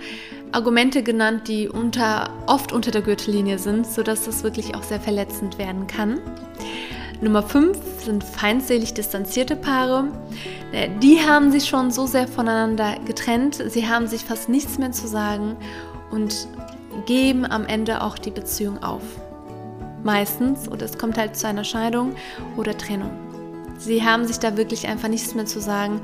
Argumente 0.54 1.04
genannt, 1.04 1.49
die 1.49 1.67
unter, 1.67 2.30
oft 2.47 2.71
unter 2.71 2.91
der 2.91 3.01
Gürtellinie 3.01 3.60
sind, 3.60 3.86
sodass 3.86 4.23
das 4.23 4.41
wirklich 4.41 4.73
auch 4.73 4.84
sehr 4.84 5.01
verletzend 5.01 5.58
werden 5.58 5.86
kann. 5.86 6.21
Nummer 7.19 7.43
5 7.43 7.77
sind 8.06 8.23
feindselig 8.23 8.93
distanzierte 8.93 9.58
Paare. 9.58 10.08
Äh, 10.71 10.88
die 11.04 11.19
haben 11.19 11.51
sich 11.51 11.65
schon 11.65 11.91
so 11.91 12.08
sehr 12.08 12.30
voneinander 12.30 12.95
getrennt, 13.06 13.62
sie 13.67 13.89
haben 13.89 14.08
sich 14.08 14.23
fast 14.23 14.47
nichts 14.47 14.77
mehr 14.77 14.93
zu 14.93 15.10
sagen 15.10 15.58
und 16.10 16.47
geben 17.06 17.45
am 17.45 17.65
Ende 17.65 18.01
auch 18.01 18.17
die 18.17 18.32
Beziehung 18.32 18.82
auf. 18.82 19.04
Meistens, 20.03 20.67
oder 20.67 20.85
es 20.85 20.97
kommt 20.97 21.17
halt 21.17 21.35
zu 21.35 21.47
einer 21.47 21.63
Scheidung 21.63 22.15
oder 22.57 22.77
Trennung. 22.77 23.11
Sie 23.77 24.03
haben 24.03 24.25
sich 24.25 24.39
da 24.39 24.57
wirklich 24.57 24.87
einfach 24.87 25.07
nichts 25.07 25.35
mehr 25.35 25.45
zu 25.45 25.59
sagen 25.59 26.01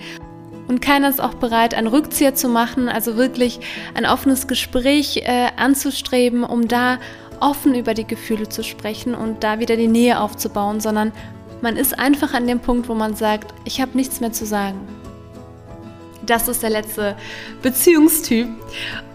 und 0.68 0.82
keiner 0.82 1.10
ist 1.10 1.22
auch 1.22 1.36
bereit, 1.36 1.74
einen 1.74 1.88
Rückzieher 1.88 2.36
zu 2.36 2.50
machen, 2.50 2.90
also 2.90 3.16
wirklich 3.16 3.60
ein 3.94 4.06
offenes 4.06 4.48
Gespräch 4.48 5.18
äh, 5.26 5.48
anzustreben, 5.56 6.44
um 6.44 6.68
da 6.68 7.00
offen 7.40 7.76
über 7.76 7.94
die 7.94 8.06
Gefühle 8.06 8.50
zu 8.50 8.64
sprechen 8.64 9.16
und 9.16 9.44
da 9.44 9.60
wieder 9.60 9.78
die 9.78 9.88
Nähe 9.88 10.20
aufzubauen, 10.20 10.82
sondern 10.82 11.14
man 11.62 11.78
ist 11.78 11.98
einfach 11.98 12.34
an 12.34 12.48
dem 12.48 12.60
Punkt, 12.60 12.90
wo 12.90 12.96
man 12.96 13.16
sagt, 13.16 13.54
ich 13.64 13.80
habe 13.82 13.96
nichts 13.96 14.20
mehr 14.20 14.32
zu 14.32 14.46
sagen. 14.46 14.80
Das 16.28 16.48
ist 16.48 16.62
der 16.62 16.70
letzte 16.70 17.16
Beziehungstyp. 17.62 18.48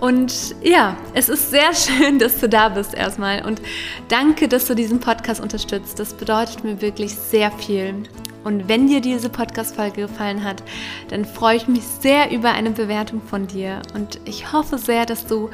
Und 0.00 0.56
ja, 0.62 0.96
es 1.14 1.28
ist 1.28 1.50
sehr 1.50 1.74
schön, 1.74 2.18
dass 2.18 2.40
du 2.40 2.48
da 2.48 2.70
bist 2.70 2.94
erstmal. 2.94 3.44
Und 3.44 3.62
danke, 4.08 4.48
dass 4.48 4.66
du 4.66 4.74
diesen 4.74 4.98
Podcast 4.98 5.40
unterstützt. 5.40 5.98
Das 5.98 6.14
bedeutet 6.14 6.64
mir 6.64 6.80
wirklich 6.80 7.14
sehr 7.14 7.52
viel. 7.52 8.02
Und 8.44 8.68
wenn 8.68 8.88
dir 8.88 9.00
diese 9.00 9.28
Podcast-Folge 9.28 10.02
gefallen 10.02 10.42
hat, 10.42 10.62
dann 11.08 11.24
freue 11.24 11.56
ich 11.56 11.68
mich 11.68 11.84
sehr 11.84 12.32
über 12.32 12.50
eine 12.50 12.70
Bewertung 12.70 13.20
von 13.20 13.46
dir. 13.46 13.82
Und 13.94 14.18
ich 14.24 14.52
hoffe 14.52 14.78
sehr, 14.78 15.06
dass 15.06 15.26
du 15.26 15.50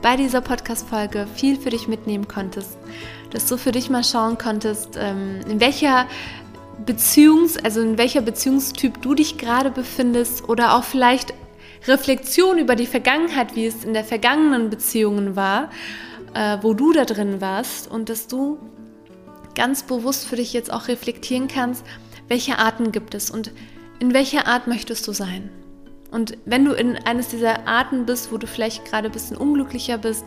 bei 0.00 0.16
dieser 0.16 0.40
Podcast-Folge 0.40 1.26
viel 1.34 1.56
für 1.56 1.70
dich 1.70 1.88
mitnehmen 1.88 2.26
konntest, 2.26 2.78
dass 3.30 3.46
du 3.46 3.56
für 3.56 3.72
dich 3.72 3.90
mal 3.90 4.02
schauen 4.02 4.38
konntest, 4.38 4.98
ähm, 4.98 5.40
in 5.48 5.60
welcher 5.60 6.06
Beziehungs-, 6.86 7.62
also 7.62 7.80
in 7.80 7.98
welcher 7.98 8.22
Beziehungstyp 8.22 9.00
du 9.02 9.14
dich 9.14 9.38
gerade 9.38 9.70
befindest 9.70 10.48
oder 10.48 10.74
auch 10.74 10.84
vielleicht 10.84 11.34
Reflexion 11.86 12.58
über 12.58 12.76
die 12.76 12.86
Vergangenheit, 12.86 13.56
wie 13.56 13.66
es 13.66 13.84
in 13.84 13.92
der 13.92 14.04
vergangenen 14.04 14.70
Beziehungen 14.70 15.36
war, 15.36 15.70
äh, 16.34 16.58
wo 16.62 16.74
du 16.74 16.92
da 16.92 17.04
drin 17.04 17.40
warst 17.40 17.90
und 17.90 18.08
dass 18.08 18.28
du 18.28 18.58
ganz 19.54 19.82
bewusst 19.82 20.26
für 20.26 20.36
dich 20.36 20.52
jetzt 20.52 20.72
auch 20.72 20.88
reflektieren 20.88 21.48
kannst, 21.48 21.84
welche 22.28 22.58
Arten 22.58 22.92
gibt 22.92 23.14
es 23.14 23.30
und 23.30 23.52
in 23.98 24.14
welcher 24.14 24.46
Art 24.46 24.66
möchtest 24.66 25.06
du 25.06 25.12
sein? 25.12 25.50
Und 26.12 26.36
wenn 26.44 26.66
du 26.66 26.72
in 26.72 26.96
eines 27.06 27.28
dieser 27.28 27.66
Arten 27.66 28.04
bist, 28.04 28.30
wo 28.30 28.36
du 28.36 28.46
vielleicht 28.46 28.84
gerade 28.84 29.08
ein 29.08 29.12
bisschen 29.12 29.36
unglücklicher 29.36 29.96
bist 29.96 30.24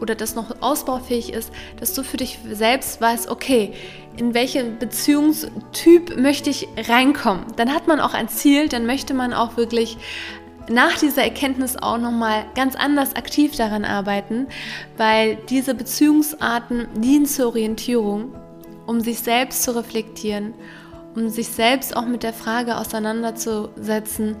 oder 0.00 0.16
das 0.16 0.34
noch 0.34 0.60
ausbaufähig 0.60 1.32
ist, 1.32 1.52
dass 1.78 1.94
du 1.94 2.02
für 2.02 2.16
dich 2.16 2.40
selbst 2.50 3.00
weißt, 3.00 3.30
okay, 3.30 3.72
in 4.16 4.34
welchen 4.34 4.78
Beziehungstyp 4.78 6.18
möchte 6.18 6.50
ich 6.50 6.66
reinkommen? 6.88 7.44
Dann 7.56 7.72
hat 7.72 7.86
man 7.86 8.00
auch 8.00 8.14
ein 8.14 8.28
Ziel, 8.28 8.68
dann 8.68 8.84
möchte 8.84 9.14
man 9.14 9.32
auch 9.32 9.56
wirklich 9.56 9.96
nach 10.68 10.98
dieser 10.98 11.22
Erkenntnis 11.22 11.76
auch 11.76 11.98
nochmal 11.98 12.44
ganz 12.56 12.74
anders 12.74 13.14
aktiv 13.14 13.56
daran 13.56 13.84
arbeiten, 13.84 14.48
weil 14.96 15.36
diese 15.48 15.74
Beziehungsarten 15.74 16.88
dienen 17.00 17.26
zur 17.26 17.46
Orientierung, 17.46 18.34
um 18.86 19.00
sich 19.00 19.20
selbst 19.20 19.62
zu 19.62 19.74
reflektieren 19.74 20.52
um 21.14 21.28
sich 21.28 21.48
selbst 21.48 21.96
auch 21.96 22.06
mit 22.06 22.22
der 22.22 22.32
Frage 22.32 22.76
auseinanderzusetzen, 22.76 24.36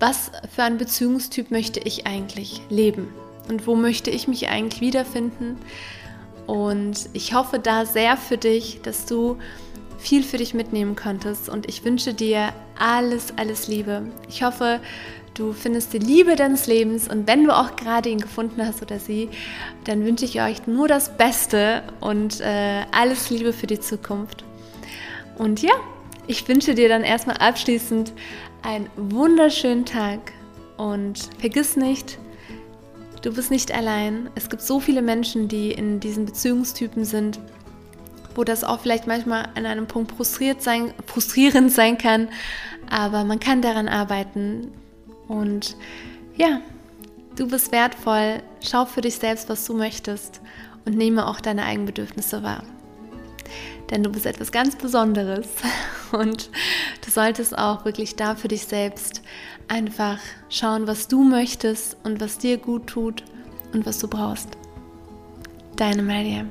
was 0.00 0.30
für 0.54 0.62
ein 0.62 0.78
Beziehungstyp 0.78 1.50
möchte 1.50 1.80
ich 1.80 2.06
eigentlich 2.06 2.60
leben 2.68 3.12
und 3.48 3.66
wo 3.66 3.74
möchte 3.74 4.10
ich 4.10 4.28
mich 4.28 4.48
eigentlich 4.48 4.80
wiederfinden. 4.80 5.58
Und 6.46 7.10
ich 7.12 7.34
hoffe 7.34 7.58
da 7.58 7.84
sehr 7.84 8.16
für 8.16 8.38
dich, 8.38 8.80
dass 8.82 9.06
du 9.06 9.38
viel 9.98 10.22
für 10.22 10.38
dich 10.38 10.54
mitnehmen 10.54 10.96
konntest 10.96 11.48
und 11.48 11.68
ich 11.68 11.84
wünsche 11.84 12.14
dir 12.14 12.52
alles, 12.78 13.34
alles 13.36 13.66
Liebe. 13.66 14.02
Ich 14.28 14.42
hoffe, 14.42 14.80
du 15.34 15.52
findest 15.52 15.92
die 15.92 15.98
Liebe 15.98 16.36
deines 16.36 16.66
Lebens 16.66 17.08
und 17.08 17.26
wenn 17.26 17.44
du 17.44 17.54
auch 17.54 17.76
gerade 17.76 18.08
ihn 18.08 18.20
gefunden 18.20 18.64
hast 18.64 18.80
oder 18.80 18.98
sie, 18.98 19.28
dann 19.84 20.04
wünsche 20.04 20.24
ich 20.24 20.40
euch 20.40 20.66
nur 20.66 20.88
das 20.88 21.16
Beste 21.16 21.82
und 22.00 22.40
äh, 22.40 22.84
alles 22.92 23.30
Liebe 23.30 23.52
für 23.52 23.66
die 23.66 23.80
Zukunft. 23.80 24.44
Und 25.36 25.62
ja, 25.62 25.72
ich 26.26 26.46
wünsche 26.46 26.74
dir 26.74 26.88
dann 26.88 27.02
erstmal 27.02 27.38
abschließend 27.38 28.12
einen 28.62 28.88
wunderschönen 28.96 29.84
Tag 29.84 30.32
und 30.76 31.30
vergiss 31.38 31.76
nicht, 31.76 32.18
du 33.22 33.32
bist 33.32 33.50
nicht 33.50 33.72
allein. 33.72 34.30
Es 34.34 34.48
gibt 34.48 34.62
so 34.62 34.80
viele 34.80 35.02
Menschen, 35.02 35.48
die 35.48 35.72
in 35.72 36.00
diesen 36.00 36.26
Beziehungstypen 36.26 37.04
sind, 37.04 37.38
wo 38.34 38.44
das 38.44 38.64
auch 38.64 38.80
vielleicht 38.80 39.06
manchmal 39.06 39.48
an 39.54 39.66
einem 39.66 39.86
Punkt 39.86 40.12
frustriert 40.12 40.62
sein, 40.62 40.92
frustrierend 41.06 41.72
sein 41.72 41.98
kann, 41.98 42.28
aber 42.88 43.24
man 43.24 43.40
kann 43.40 43.62
daran 43.62 43.88
arbeiten. 43.88 44.72
Und 45.26 45.76
ja, 46.36 46.60
du 47.36 47.48
bist 47.48 47.72
wertvoll, 47.72 48.42
schau 48.60 48.84
für 48.86 49.00
dich 49.00 49.16
selbst, 49.16 49.48
was 49.48 49.64
du 49.66 49.74
möchtest 49.74 50.40
und 50.84 50.96
nehme 50.96 51.26
auch 51.26 51.40
deine 51.40 51.64
eigenen 51.64 51.86
Bedürfnisse 51.86 52.42
wahr. 52.42 52.62
Denn 53.90 54.02
du 54.02 54.10
bist 54.10 54.26
etwas 54.26 54.52
ganz 54.52 54.76
Besonderes 54.76 55.48
und 56.12 56.50
du 57.04 57.10
solltest 57.10 57.56
auch 57.56 57.84
wirklich 57.84 58.16
da 58.16 58.34
für 58.34 58.48
dich 58.48 58.66
selbst 58.66 59.22
einfach 59.68 60.18
schauen, 60.48 60.86
was 60.86 61.08
du 61.08 61.22
möchtest 61.22 61.96
und 62.04 62.20
was 62.20 62.38
dir 62.38 62.58
gut 62.58 62.86
tut 62.86 63.24
und 63.72 63.86
was 63.86 63.98
du 63.98 64.08
brauchst. 64.08 64.48
Deine 65.76 66.02
Mariam. 66.02 66.50